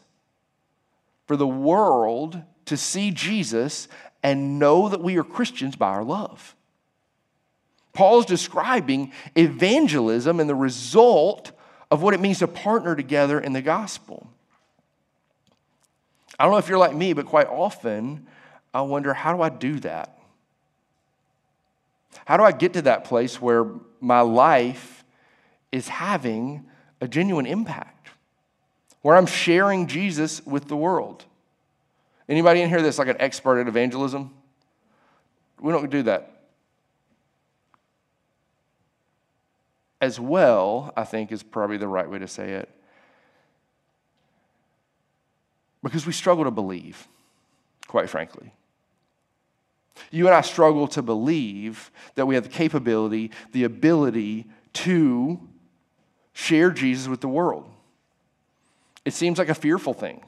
[1.26, 3.88] for the world to see Jesus
[4.24, 6.56] and know that we are Christians by our love.
[7.94, 11.52] Paul's describing evangelism and the result
[11.90, 14.28] of what it means to partner together in the gospel.
[16.38, 18.28] I don't know if you're like me, but quite often
[18.74, 20.18] I wonder how do I do that?
[22.26, 23.66] How do I get to that place where
[24.02, 25.04] my life
[25.72, 26.66] is having
[27.00, 27.95] a genuine impact?
[29.06, 31.26] Where I'm sharing Jesus with the world?
[32.28, 34.34] Anybody in here that's like an expert at evangelism?
[35.62, 36.42] We don't do that.
[40.02, 42.68] As well, I think is probably the right way to say it.
[45.84, 47.08] Because we struggle to believe,
[47.88, 48.54] quite frankly.
[50.10, 55.40] You and I struggle to believe that we have the capability, the ability to
[56.34, 57.70] share Jesus with the world.
[59.06, 60.24] It seems like a fearful thing.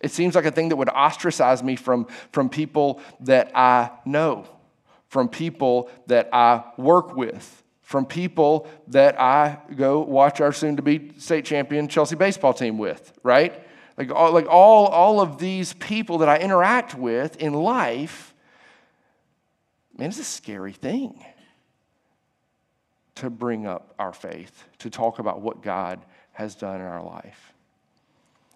[0.00, 4.46] It seems like a thing that would ostracize me from, from people that I know,
[5.08, 10.82] from people that I work with, from people that I go watch our soon to
[10.82, 13.62] be state champion Chelsea baseball team with, right?
[13.96, 18.34] Like, all, like all, all of these people that I interact with in life,
[19.96, 21.24] man, it's a scary thing
[23.16, 27.54] to bring up our faith, to talk about what God has done in our life.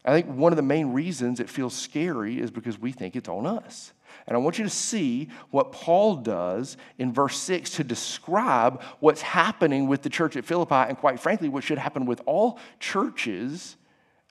[0.04, 3.28] I think one of the main reasons it feels scary is because we think it's
[3.28, 3.92] on us.
[4.26, 9.22] And I want you to see what Paul does in verse 6 to describe what's
[9.22, 13.76] happening with the church at Philippi, and quite frankly, what should happen with all churches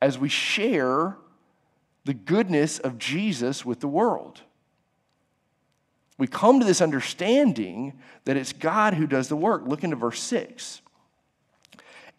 [0.02, 1.18] as we share
[2.06, 4.42] the goodness of Jesus with the world.
[6.18, 9.64] We come to this understanding that it's God who does the work.
[9.66, 10.82] Look into verse 6.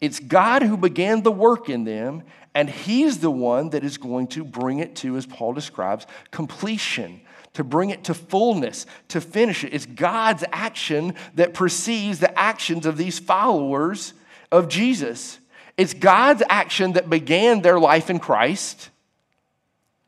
[0.01, 2.23] It's God who began the work in them,
[2.55, 7.21] and He's the one that is going to bring it to, as Paul describes, completion,
[7.53, 9.73] to bring it to fullness, to finish it.
[9.73, 14.13] It's God's action that precedes the actions of these followers
[14.51, 15.37] of Jesus.
[15.77, 18.89] It's God's action that began their life in Christ.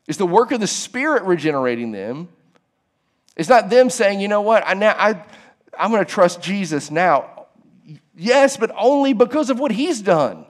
[0.06, 2.28] It's the work of the Spirit regenerating them.
[3.36, 5.22] It's not them saying, you know what, I, now, I,
[5.78, 7.33] I'm going to trust Jesus now.
[8.16, 10.46] Yes, but only because of what he's done.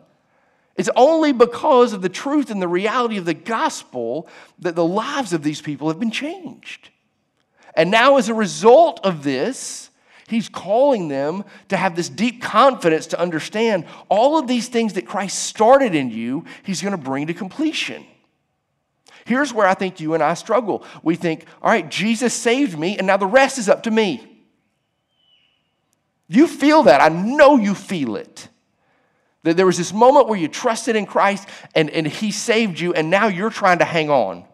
[0.77, 5.33] It's only because of the truth and the reality of the gospel that the lives
[5.33, 6.90] of these people have been changed.
[7.77, 9.90] And now, as a result of this,
[10.29, 15.07] he's calling them to have this deep confidence to understand all of these things that
[15.07, 18.05] Christ started in you, he's going to bring to completion.
[19.24, 20.85] Here's where I think you and I struggle.
[21.03, 24.33] We think, all right, Jesus saved me, and now the rest is up to me.
[26.28, 27.00] You feel that.
[27.00, 28.48] I know you feel it.
[29.42, 32.94] That there was this moment where you trusted in Christ and, and He saved you,
[32.94, 34.44] and now you're trying to hang on.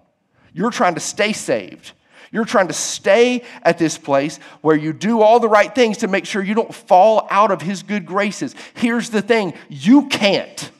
[0.53, 1.93] You're trying to stay saved.
[2.33, 6.09] You're trying to stay at this place where you do all the right things to
[6.09, 8.55] make sure you don't fall out of His good graces.
[8.75, 10.71] Here's the thing you can't.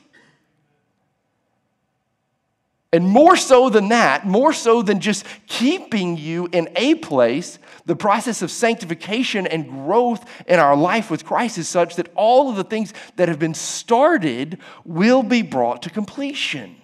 [2.93, 7.95] And more so than that, more so than just keeping you in a place, the
[7.95, 12.55] process of sanctification and growth in our life with Christ is such that all of
[12.55, 16.75] the things that have been started will be brought to completion.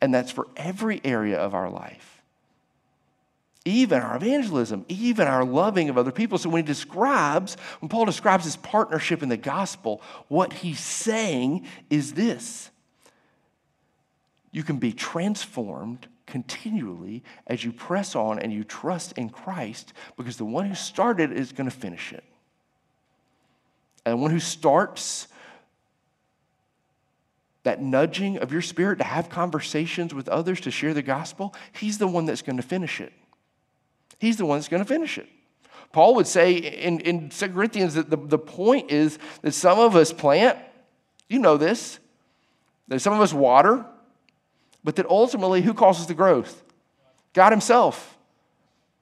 [0.00, 2.22] And that's for every area of our life.
[3.64, 6.36] Even our evangelism, even our loving of other people.
[6.36, 11.66] So when he describes, when Paul describes his partnership in the gospel, what he's saying
[11.88, 12.70] is this
[14.50, 20.38] you can be transformed continually as you press on and you trust in Christ because
[20.38, 22.24] the one who started is going to finish it.
[24.06, 25.28] And the one who starts
[27.64, 31.98] that nudging of your spirit to have conversations with others to share the gospel, he's
[31.98, 33.12] the one that's going to finish it.
[34.18, 35.28] He's the one that's going to finish it.
[35.92, 39.96] Paul would say in, in 2 Corinthians that the, the point is that some of
[39.96, 40.58] us plant,
[41.28, 41.98] You know this.
[42.88, 43.84] That some of us water,
[44.84, 46.62] but that ultimately, who causes the growth?
[47.32, 48.18] God Himself.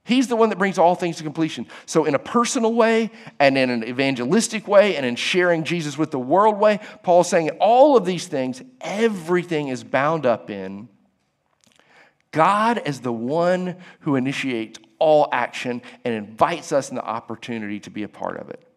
[0.04, 1.66] He's the one that brings all things to completion.
[1.86, 6.10] So, in a personal way, and in an evangelistic way, and in sharing Jesus with
[6.10, 10.88] the world way, Paul's saying all of these things, everything is bound up in
[12.32, 17.90] God as the one who initiates all action and invites us in the opportunity to
[17.90, 18.69] be a part of it.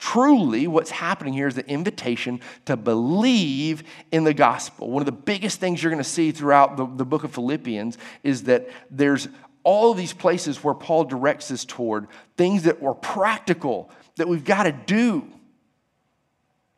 [0.00, 4.90] Truly, what's happening here is the invitation to believe in the gospel.
[4.90, 7.98] One of the biggest things you're going to see throughout the, the book of Philippians
[8.22, 9.28] is that there's
[9.62, 14.44] all of these places where Paul directs us toward things that were practical, that we've
[14.44, 15.28] got to do,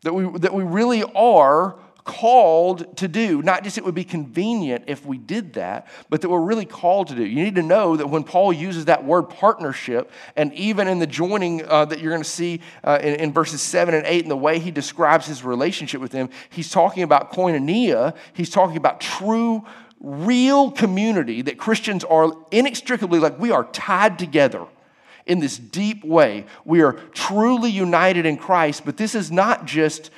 [0.02, 3.42] that we, that we really are called to do.
[3.42, 7.08] Not just it would be convenient if we did that, but that we're really called
[7.08, 7.24] to do.
[7.24, 11.06] You need to know that when Paul uses that word partnership, and even in the
[11.06, 14.30] joining uh, that you're going to see uh, in, in, verses 7 and 8, and
[14.30, 19.00] the way he describes his relationship with them, he's talking about koinonia, he's talking about
[19.00, 19.64] true.
[20.04, 24.66] Real community that Christians are inextricably like we are tied together
[25.26, 26.46] in this deep way.
[26.64, 30.10] We are truly united in Christ, but this is not just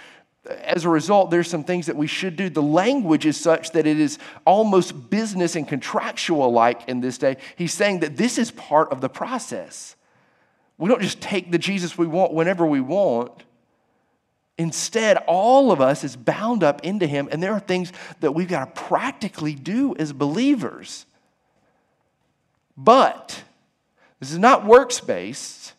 [0.47, 2.51] as a result, there's some things that we should do.
[2.51, 7.39] The language is such that it is almost business and contractual like in this day.
[7.57, 9.97] He's saying that this is part of the process.
[10.77, 13.45] We don't just take the Jesus we want whenever we want.
[14.59, 18.49] Instead, all of us is bound up into him, and there are things that we've
[18.49, 21.07] got to practically do as believers.
[22.77, 23.43] But
[24.21, 25.73] this is not works based.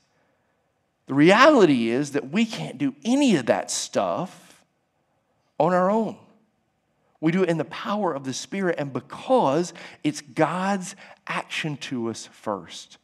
[1.07, 4.44] The reality is that we can't do any of that stuff
[5.59, 6.17] on our own.
[7.21, 10.95] We do it in the power of the Spirit and because it's God's
[11.27, 12.97] action to us first.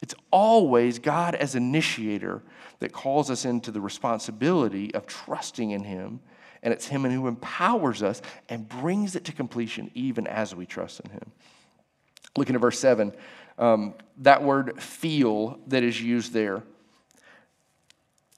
[0.00, 2.42] It's always God as initiator
[2.80, 6.20] that calls us into the responsibility of trusting in Him.
[6.62, 10.66] And it's Him and who empowers us and brings it to completion even as we
[10.66, 11.32] trust in Him.
[12.36, 13.12] Looking at verse 7,
[13.58, 16.62] um, that word feel that is used there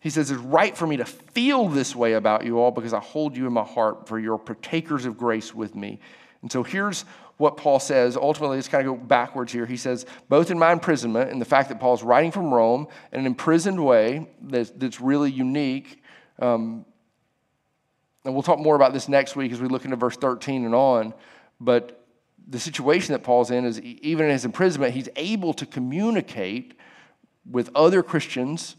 [0.01, 3.01] he says, It's right for me to feel this way about you all because I
[3.01, 6.01] hold you in my heart, for you're partakers of grace with me.
[6.43, 7.05] And so here's
[7.37, 8.17] what Paul says.
[8.17, 9.67] Ultimately, let's kind of go backwards here.
[9.67, 13.21] He says, both in my imprisonment and the fact that Paul's writing from Rome in
[13.21, 16.03] an imprisoned way that's, that's really unique.
[16.39, 16.87] Um,
[18.25, 20.75] and we'll talk more about this next week as we look into verse 13 and
[20.75, 21.15] on.
[21.61, 22.07] But
[22.49, 26.79] the situation that Paul's in is even in his imprisonment, he's able to communicate
[27.51, 28.77] with other Christians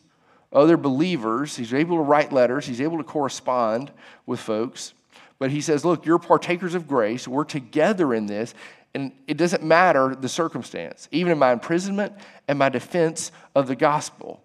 [0.53, 1.55] other believers.
[1.55, 3.91] He's able to write letters, he's able to correspond
[4.25, 4.93] with folks.
[5.39, 7.27] But he says, Look, you're partakers of grace.
[7.27, 8.53] We're together in this.
[8.93, 12.13] And it doesn't matter the circumstance, even in my imprisonment
[12.47, 14.43] and my defense of the gospel.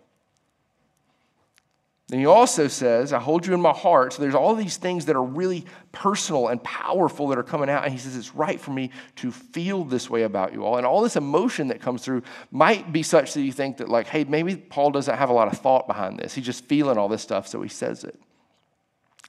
[2.10, 4.12] And he also says, I hold you in my heart.
[4.12, 7.82] So there's all these things that are really personal and powerful that are coming out.
[7.82, 10.76] And he says, It's right for me to feel this way about you all.
[10.76, 14.06] And all this emotion that comes through might be such that you think that, like,
[14.06, 16.32] hey, maybe Paul doesn't have a lot of thought behind this.
[16.32, 18.16] He's just feeling all this stuff, so he says it.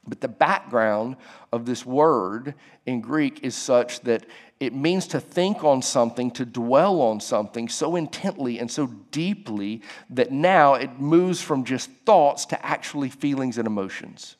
[0.06, 1.16] But the background
[1.52, 2.54] of this word
[2.86, 4.24] in Greek is such that
[4.60, 9.82] it means to think on something, to dwell on something so intently and so deeply
[10.10, 14.36] that now it moves from just thoughts to actually feelings and emotions.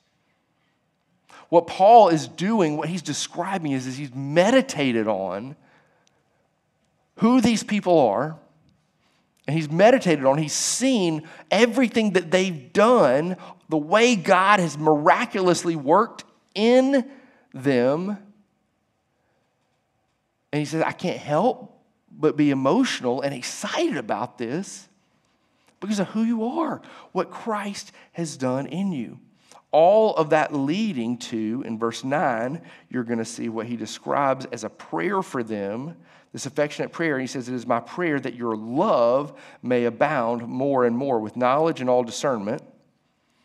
[1.50, 5.56] What Paul is doing, what he's describing is, is he's meditated on
[7.18, 8.36] who these people are,
[9.46, 13.36] and he's meditated on, he's seen everything that they've done,
[13.68, 17.08] the way God has miraculously worked in
[17.54, 18.18] them
[20.53, 21.74] and he says, I can't help
[22.11, 24.88] but be emotional and excited about this
[25.80, 26.82] because of who you are,
[27.12, 29.20] what Christ has done in you.
[29.70, 34.46] All of that leading to, in verse 9, you're going to see what he describes
[34.46, 35.94] as a prayer for them,
[36.32, 37.14] this affectionate prayer.
[37.14, 41.20] And he says, It is my prayer that your love may abound more and more
[41.20, 42.62] with knowledge and all discernment.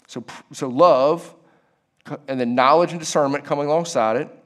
[0.07, 0.23] So,
[0.53, 1.35] so love,
[2.29, 4.42] and then knowledge and discernment coming alongside it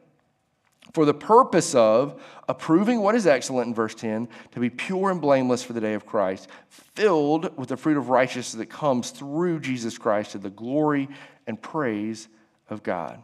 [0.93, 5.21] for the purpose of approving what is excellent in verse 10, to be pure and
[5.21, 9.59] blameless for the day of Christ, filled with the fruit of righteousness that comes through
[9.59, 11.09] Jesus Christ to the glory
[11.45, 12.27] and praise
[12.69, 13.21] of God.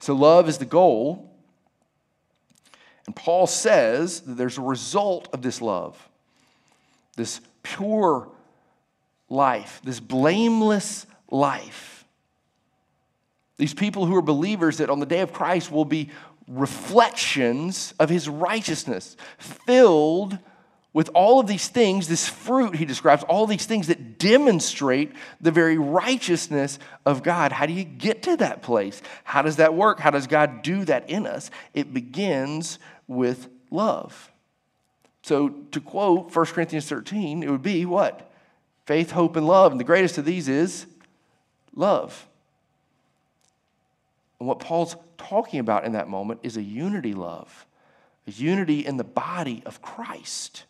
[0.00, 1.32] So, love is the goal.
[3.06, 6.08] And Paul says that there's a result of this love,
[7.16, 8.28] this pure
[9.28, 12.04] life, this blameless life.
[13.58, 16.10] These people who are believers that on the day of Christ will be
[16.48, 20.38] reflections of his righteousness, filled
[20.92, 25.50] with all of these things, this fruit he describes, all these things that demonstrate the
[25.50, 27.52] very righteousness of God.
[27.52, 29.02] How do you get to that place?
[29.22, 30.00] How does that work?
[30.00, 31.50] How does God do that in us?
[31.74, 34.32] It begins with love.
[35.20, 38.30] So, to quote 1 Corinthians 13, it would be what?
[38.86, 39.72] Faith, hope, and love.
[39.72, 40.86] And the greatest of these is
[41.74, 42.26] love.
[44.38, 47.66] And what Paul's talking about in that moment is a unity love,
[48.26, 50.64] a unity in the body of Christ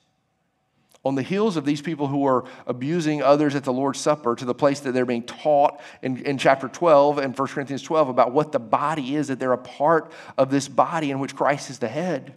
[1.06, 4.44] on the heels of these people who are abusing others at the Lord's Supper to
[4.44, 8.32] the place that they're being taught in, in chapter 12 and 1 Corinthians 12 about
[8.32, 11.78] what the body is, that they're a part of this body in which Christ is
[11.78, 12.34] the head.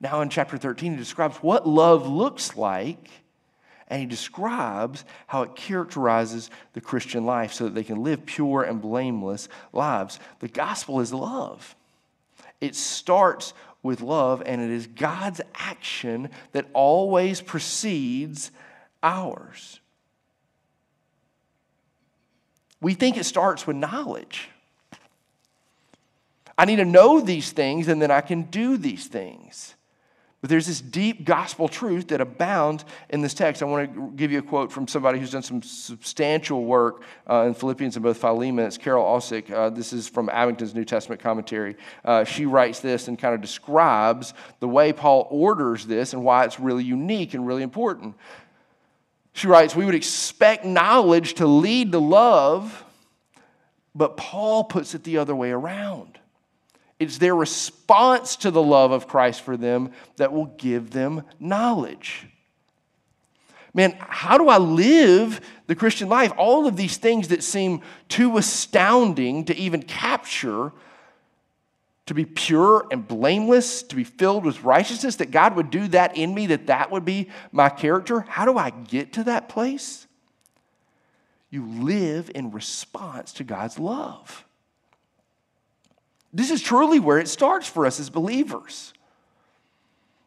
[0.00, 3.10] Now, in chapter 13, he describes what love looks like,
[3.88, 8.62] and he describes how it characterizes the Christian life so that they can live pure
[8.62, 10.18] and blameless lives.
[10.40, 11.76] The gospel is love.
[12.60, 18.50] It starts with love, and it is God's action that always precedes
[19.02, 19.80] ours.
[22.80, 24.48] We think it starts with knowledge.
[26.56, 29.74] I need to know these things, and then I can do these things.
[30.44, 33.62] But there's this deep gospel truth that abounds in this text.
[33.62, 37.44] I want to give you a quote from somebody who's done some substantial work uh,
[37.46, 38.66] in Philippians and both Philemon.
[38.66, 39.50] It's Carol Osiek.
[39.50, 41.76] Uh, this is from Abingdon's New Testament commentary.
[42.04, 46.44] Uh, she writes this and kind of describes the way Paul orders this and why
[46.44, 48.14] it's really unique and really important.
[49.32, 52.84] She writes, We would expect knowledge to lead to love,
[53.94, 56.18] but Paul puts it the other way around.
[56.98, 62.28] It's their response to the love of Christ for them that will give them knowledge.
[63.74, 66.32] Man, how do I live the Christian life?
[66.36, 70.72] All of these things that seem too astounding to even capture
[72.06, 76.16] to be pure and blameless, to be filled with righteousness, that God would do that
[76.16, 78.20] in me, that that would be my character.
[78.20, 80.06] How do I get to that place?
[81.50, 84.44] You live in response to God's love.
[86.34, 88.92] This is truly where it starts for us as believers.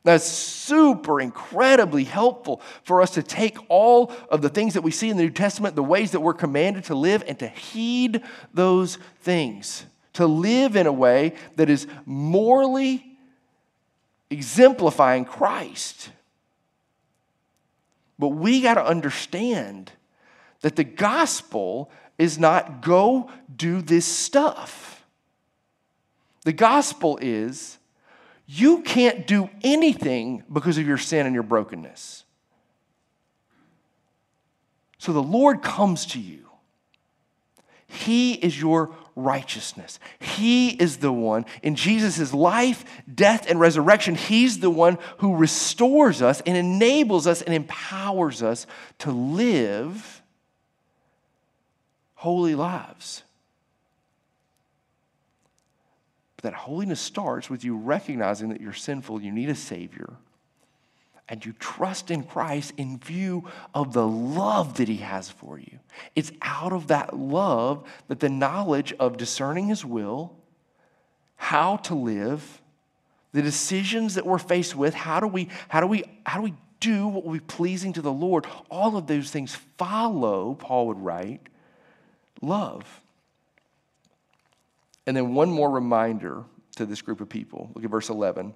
[0.06, 5.10] That's super incredibly helpful for us to take all of the things that we see
[5.10, 9.00] in the New Testament, the ways that we're commanded to live, and to heed those
[9.20, 9.86] things.
[10.14, 13.06] To live in a way that is morally
[14.30, 16.10] exemplifying Christ.
[18.18, 19.92] But we got to understand
[20.62, 24.97] that the gospel is not go do this stuff.
[26.48, 27.78] The gospel is
[28.46, 32.24] you can't do anything because of your sin and your brokenness.
[34.98, 36.48] So the Lord comes to you.
[37.86, 40.00] He is your righteousness.
[40.20, 44.16] He is the one in Jesus' life, death, and resurrection.
[44.16, 48.68] He's the one who restores us and enables us and empowers us
[49.00, 50.22] to live
[52.16, 53.24] holy lives.
[56.38, 60.14] But that holiness starts with you recognizing that you're sinful, you need a Savior,
[61.28, 65.80] and you trust in Christ in view of the love that He has for you.
[66.16, 70.34] It's out of that love that the knowledge of discerning His will,
[71.36, 72.62] how to live,
[73.34, 76.54] the decisions that we're faced with, how do we, how do we, how do we
[76.80, 78.46] do what will be pleasing to the Lord?
[78.70, 81.42] All of those things follow, Paul would write,
[82.42, 83.02] love.
[85.08, 86.44] And then one more reminder
[86.76, 87.72] to this group of people.
[87.74, 88.54] Look at verse 11.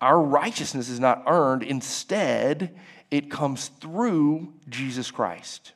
[0.00, 2.78] Our righteousness is not earned, instead,
[3.10, 5.72] it comes through Jesus Christ.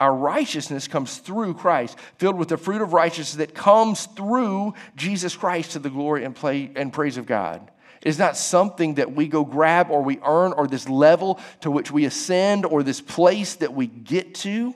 [0.00, 5.36] Our righteousness comes through Christ, filled with the fruit of righteousness that comes through Jesus
[5.36, 7.70] Christ to the glory and, play, and praise of God.
[8.00, 11.70] It is not something that we go grab or we earn or this level to
[11.70, 14.74] which we ascend or this place that we get to.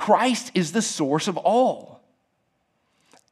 [0.00, 2.00] Christ is the source of all.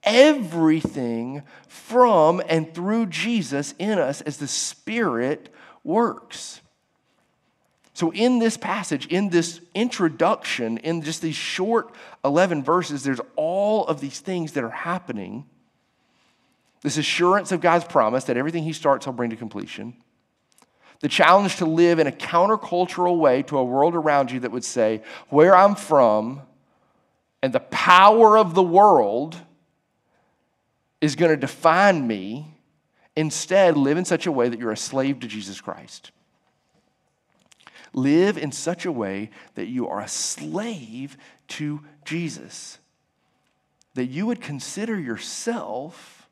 [0.05, 5.49] Everything from and through Jesus in us as the Spirit
[5.83, 6.61] works.
[7.95, 13.87] So, in this passage, in this introduction, in just these short 11 verses, there's all
[13.87, 15.47] of these things that are happening.
[16.83, 19.97] This assurance of God's promise that everything He starts, He'll bring to completion.
[21.01, 24.65] The challenge to live in a countercultural way to a world around you that would
[24.65, 26.43] say, Where I'm from,
[27.43, 29.37] and the power of the world
[31.01, 32.55] is going to define me.
[33.17, 36.11] Instead, live in such a way that you're a slave to Jesus Christ.
[37.93, 41.17] Live in such a way that you are a slave
[41.49, 42.79] to Jesus.
[43.95, 46.29] That you would consider yourself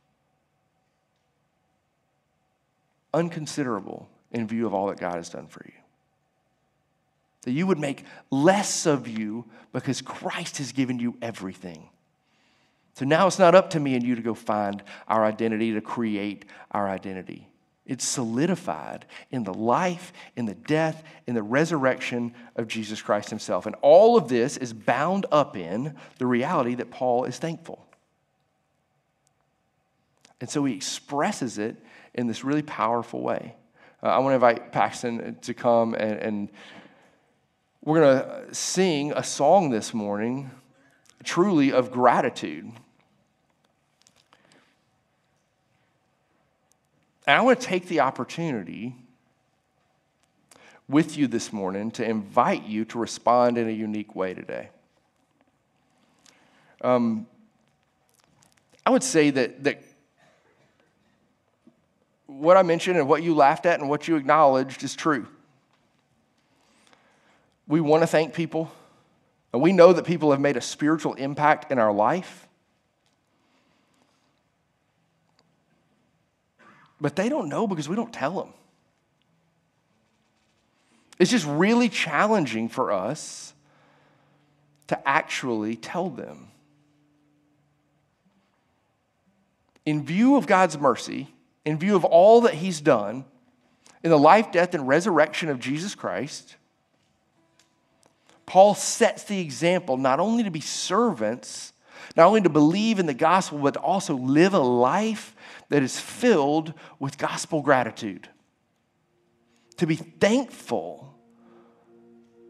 [3.15, 5.73] unconsiderable in view of all that God has done for you.
[7.47, 11.89] That you would make less of you because Christ has given you everything.
[12.95, 15.81] So now it's not up to me and you to go find our identity, to
[15.81, 17.47] create our identity.
[17.87, 23.67] It's solidified in the life, in the death, in the resurrection of Jesus Christ himself.
[23.67, 27.87] And all of this is bound up in the reality that Paul is thankful.
[30.41, 31.77] And so he expresses it
[32.13, 33.55] in this really powerful way.
[34.03, 36.49] Uh, I want to invite Paxton to come and, and
[37.87, 40.51] we're going to sing a song this morning
[41.23, 42.65] truly of gratitude.
[47.29, 48.97] And I want to take the opportunity
[50.89, 54.71] with you this morning to invite you to respond in a unique way today.
[56.81, 57.29] Um,
[58.85, 59.85] I would say that, that
[62.27, 65.29] what I mentioned and what you laughed at and what you acknowledged is true.
[67.69, 68.71] We want to thank people,
[69.53, 72.47] and we know that people have made a spiritual impact in our life.
[77.01, 78.53] But they don't know because we don't tell them.
[81.19, 83.55] It's just really challenging for us
[84.89, 86.49] to actually tell them.
[89.85, 91.29] In view of God's mercy,
[91.65, 93.25] in view of all that He's done
[94.03, 96.57] in the life, death, and resurrection of Jesus Christ,
[98.47, 101.73] Paul sets the example not only to be servants,
[102.17, 105.35] not only to believe in the gospel, but to also live a life
[105.69, 108.29] that is filled with gospel gratitude.
[109.79, 111.15] To be thankful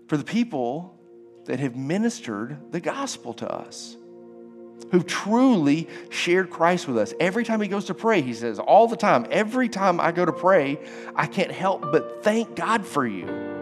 [0.07, 1.01] for the people
[1.47, 3.97] that have ministered the gospel to us,
[4.90, 7.14] who've truly shared Christ with us.
[7.18, 10.24] Every time he goes to pray, he says, all the time, every time I go
[10.24, 10.78] to pray,
[11.16, 13.55] I can't help but thank God for you.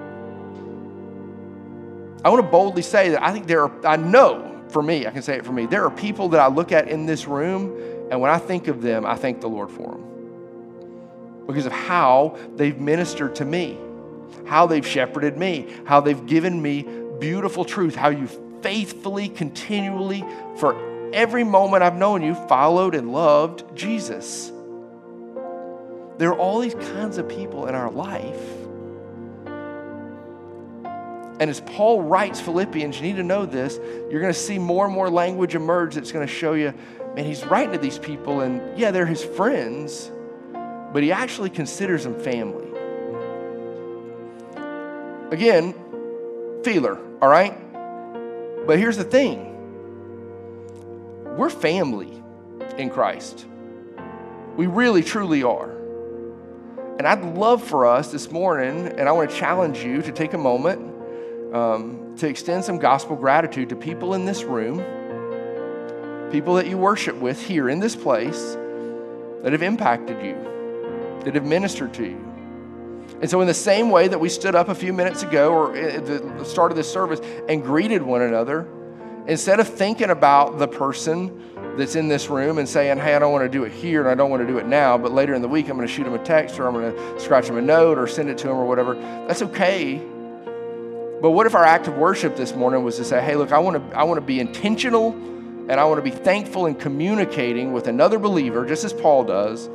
[2.25, 5.11] I want to boldly say that I think there are, I know for me, I
[5.11, 7.77] can say it for me, there are people that I look at in this room
[8.11, 12.39] and when I think of them, I thank the Lord for them because of how
[12.57, 13.77] they've ministered to me,
[14.47, 16.87] how they've shepherded me, how they've given me
[17.19, 18.27] beautiful truth, how you
[18.63, 20.25] faithfully, continually,
[20.57, 24.51] for every moment I've known you, followed and loved Jesus.
[26.17, 28.64] There are all these kinds of people in our life.
[31.41, 33.79] And as Paul writes Philippians, you need to know this,
[34.11, 36.73] you're going to see more and more language emerge that's going to show you
[37.15, 40.11] man, he's writing to these people, and yeah, they're his friends,
[40.93, 42.67] but he actually considers them family.
[45.31, 45.75] Again,
[46.65, 47.57] feeler, all right?
[48.67, 49.51] But here's the thing
[51.37, 52.23] we're family
[52.79, 53.47] in Christ.
[54.57, 55.71] We really, truly are.
[56.97, 60.33] And I'd love for us this morning, and I want to challenge you to take
[60.33, 60.94] a moment
[61.55, 64.85] um, to extend some gospel gratitude to people in this room
[66.35, 68.57] people that you worship with here in this place
[69.45, 70.35] that have impacted you,
[71.25, 73.15] that have ministered to you.
[73.21, 75.77] And so, in the same way that we stood up a few minutes ago or
[75.77, 78.67] at the start of this service and greeted one another,
[79.29, 81.41] instead of thinking about the person
[81.79, 84.11] that's in this room and saying, hey, I don't want to do it here and
[84.11, 85.93] I don't want to do it now, but later in the week I'm going to
[85.93, 88.39] shoot him a text or I'm going to scratch him a note or send it
[88.39, 88.95] to him or whatever,
[89.29, 90.03] that's okay.
[91.25, 93.59] But what if our act of worship this morning was to say, hey, look, I
[93.59, 97.73] want to, I want to be intentional and I want to be thankful in communicating
[97.73, 99.71] with another believer, just as Paul does,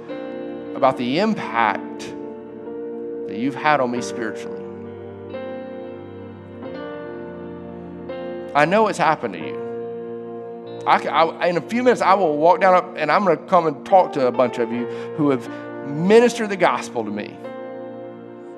[0.76, 4.64] about the impact that you've had on me spiritually.
[8.54, 10.84] I know it's happened to you.
[10.86, 13.44] I, I, in a few minutes, I will walk down up and I'm going to
[13.46, 14.86] come and talk to a bunch of you
[15.18, 15.50] who have
[15.90, 17.36] ministered the gospel to me.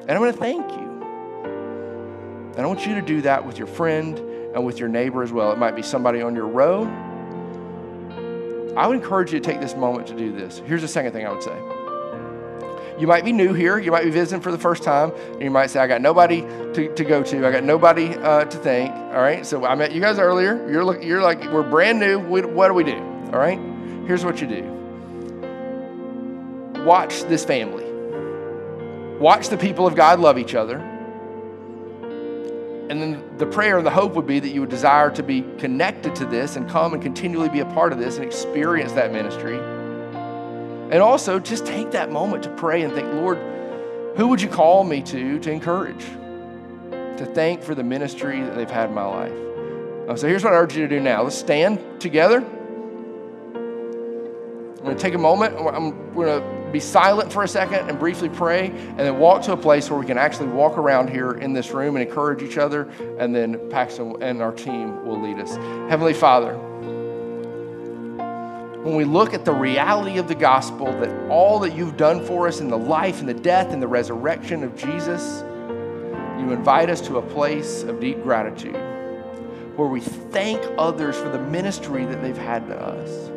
[0.01, 0.90] And I'm going to thank you.
[2.51, 4.17] And I want you to do that with your friend
[4.53, 5.51] and with your neighbor as well.
[5.51, 6.85] It might be somebody on your row
[8.75, 10.59] I would encourage you to take this moment to do this.
[10.65, 11.57] Here's the second thing I would say.
[12.99, 13.79] You might be new here.
[13.79, 15.11] You might be visiting for the first time.
[15.33, 17.47] And you might say, I got nobody to, to go to.
[17.47, 18.93] I got nobody uh, to thank.
[18.93, 19.45] All right.
[19.45, 20.69] So I met you guys earlier.
[20.71, 22.19] You're, look, you're like, we're brand new.
[22.19, 22.95] We, what do we do?
[22.95, 23.59] All right.
[24.05, 24.77] Here's what you do
[26.85, 27.85] watch this family,
[29.19, 30.79] watch the people of God love each other
[32.91, 35.45] and then the prayer and the hope would be that you would desire to be
[35.57, 39.13] connected to this and come and continually be a part of this and experience that
[39.13, 39.55] ministry.
[39.55, 43.37] And also just take that moment to pray and think, Lord,
[44.17, 46.03] who would you call me to to encourage,
[46.91, 49.31] to thank for the ministry that they've had in my life?
[50.09, 51.23] Uh, so here's what I urge you to do now.
[51.23, 52.39] Let's stand together.
[53.55, 55.55] I'm going to take a moment.
[55.55, 59.53] I'm, going to be silent for a second and briefly pray, and then walk to
[59.53, 62.57] a place where we can actually walk around here in this room and encourage each
[62.57, 65.55] other, and then Paxton and our team will lead us.
[65.89, 66.57] Heavenly Father,
[68.83, 72.47] when we look at the reality of the gospel, that all that you've done for
[72.47, 75.43] us in the life and the death and the resurrection of Jesus,
[76.39, 78.75] you invite us to a place of deep gratitude
[79.75, 83.29] where we thank others for the ministry that they've had to us.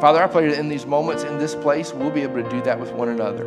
[0.00, 2.60] Father, I pray that in these moments, in this place, we'll be able to do
[2.62, 3.44] that with one another.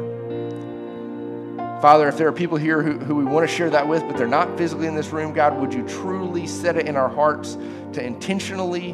[1.82, 4.18] Father, if there are people here who, who we want to share that with, but
[4.18, 7.56] they're not physically in this room, God, would you truly set it in our hearts
[7.94, 8.94] to intentionally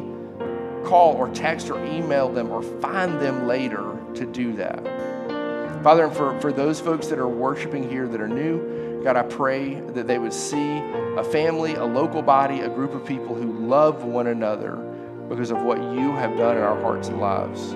[0.84, 4.82] call or text or email them or find them later to do that?
[5.82, 9.22] Father, and for, for those folks that are worshiping here that are new, God, I
[9.22, 10.78] pray that they would see
[11.16, 14.93] a family, a local body, a group of people who love one another
[15.28, 17.74] because of what you have done in our hearts and lives.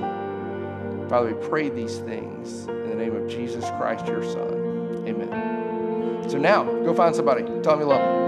[1.09, 5.05] Father, we pray these things in the name of Jesus Christ, your Son.
[5.07, 6.29] Amen.
[6.29, 7.43] So now, go find somebody.
[7.45, 8.28] Tell them you love them.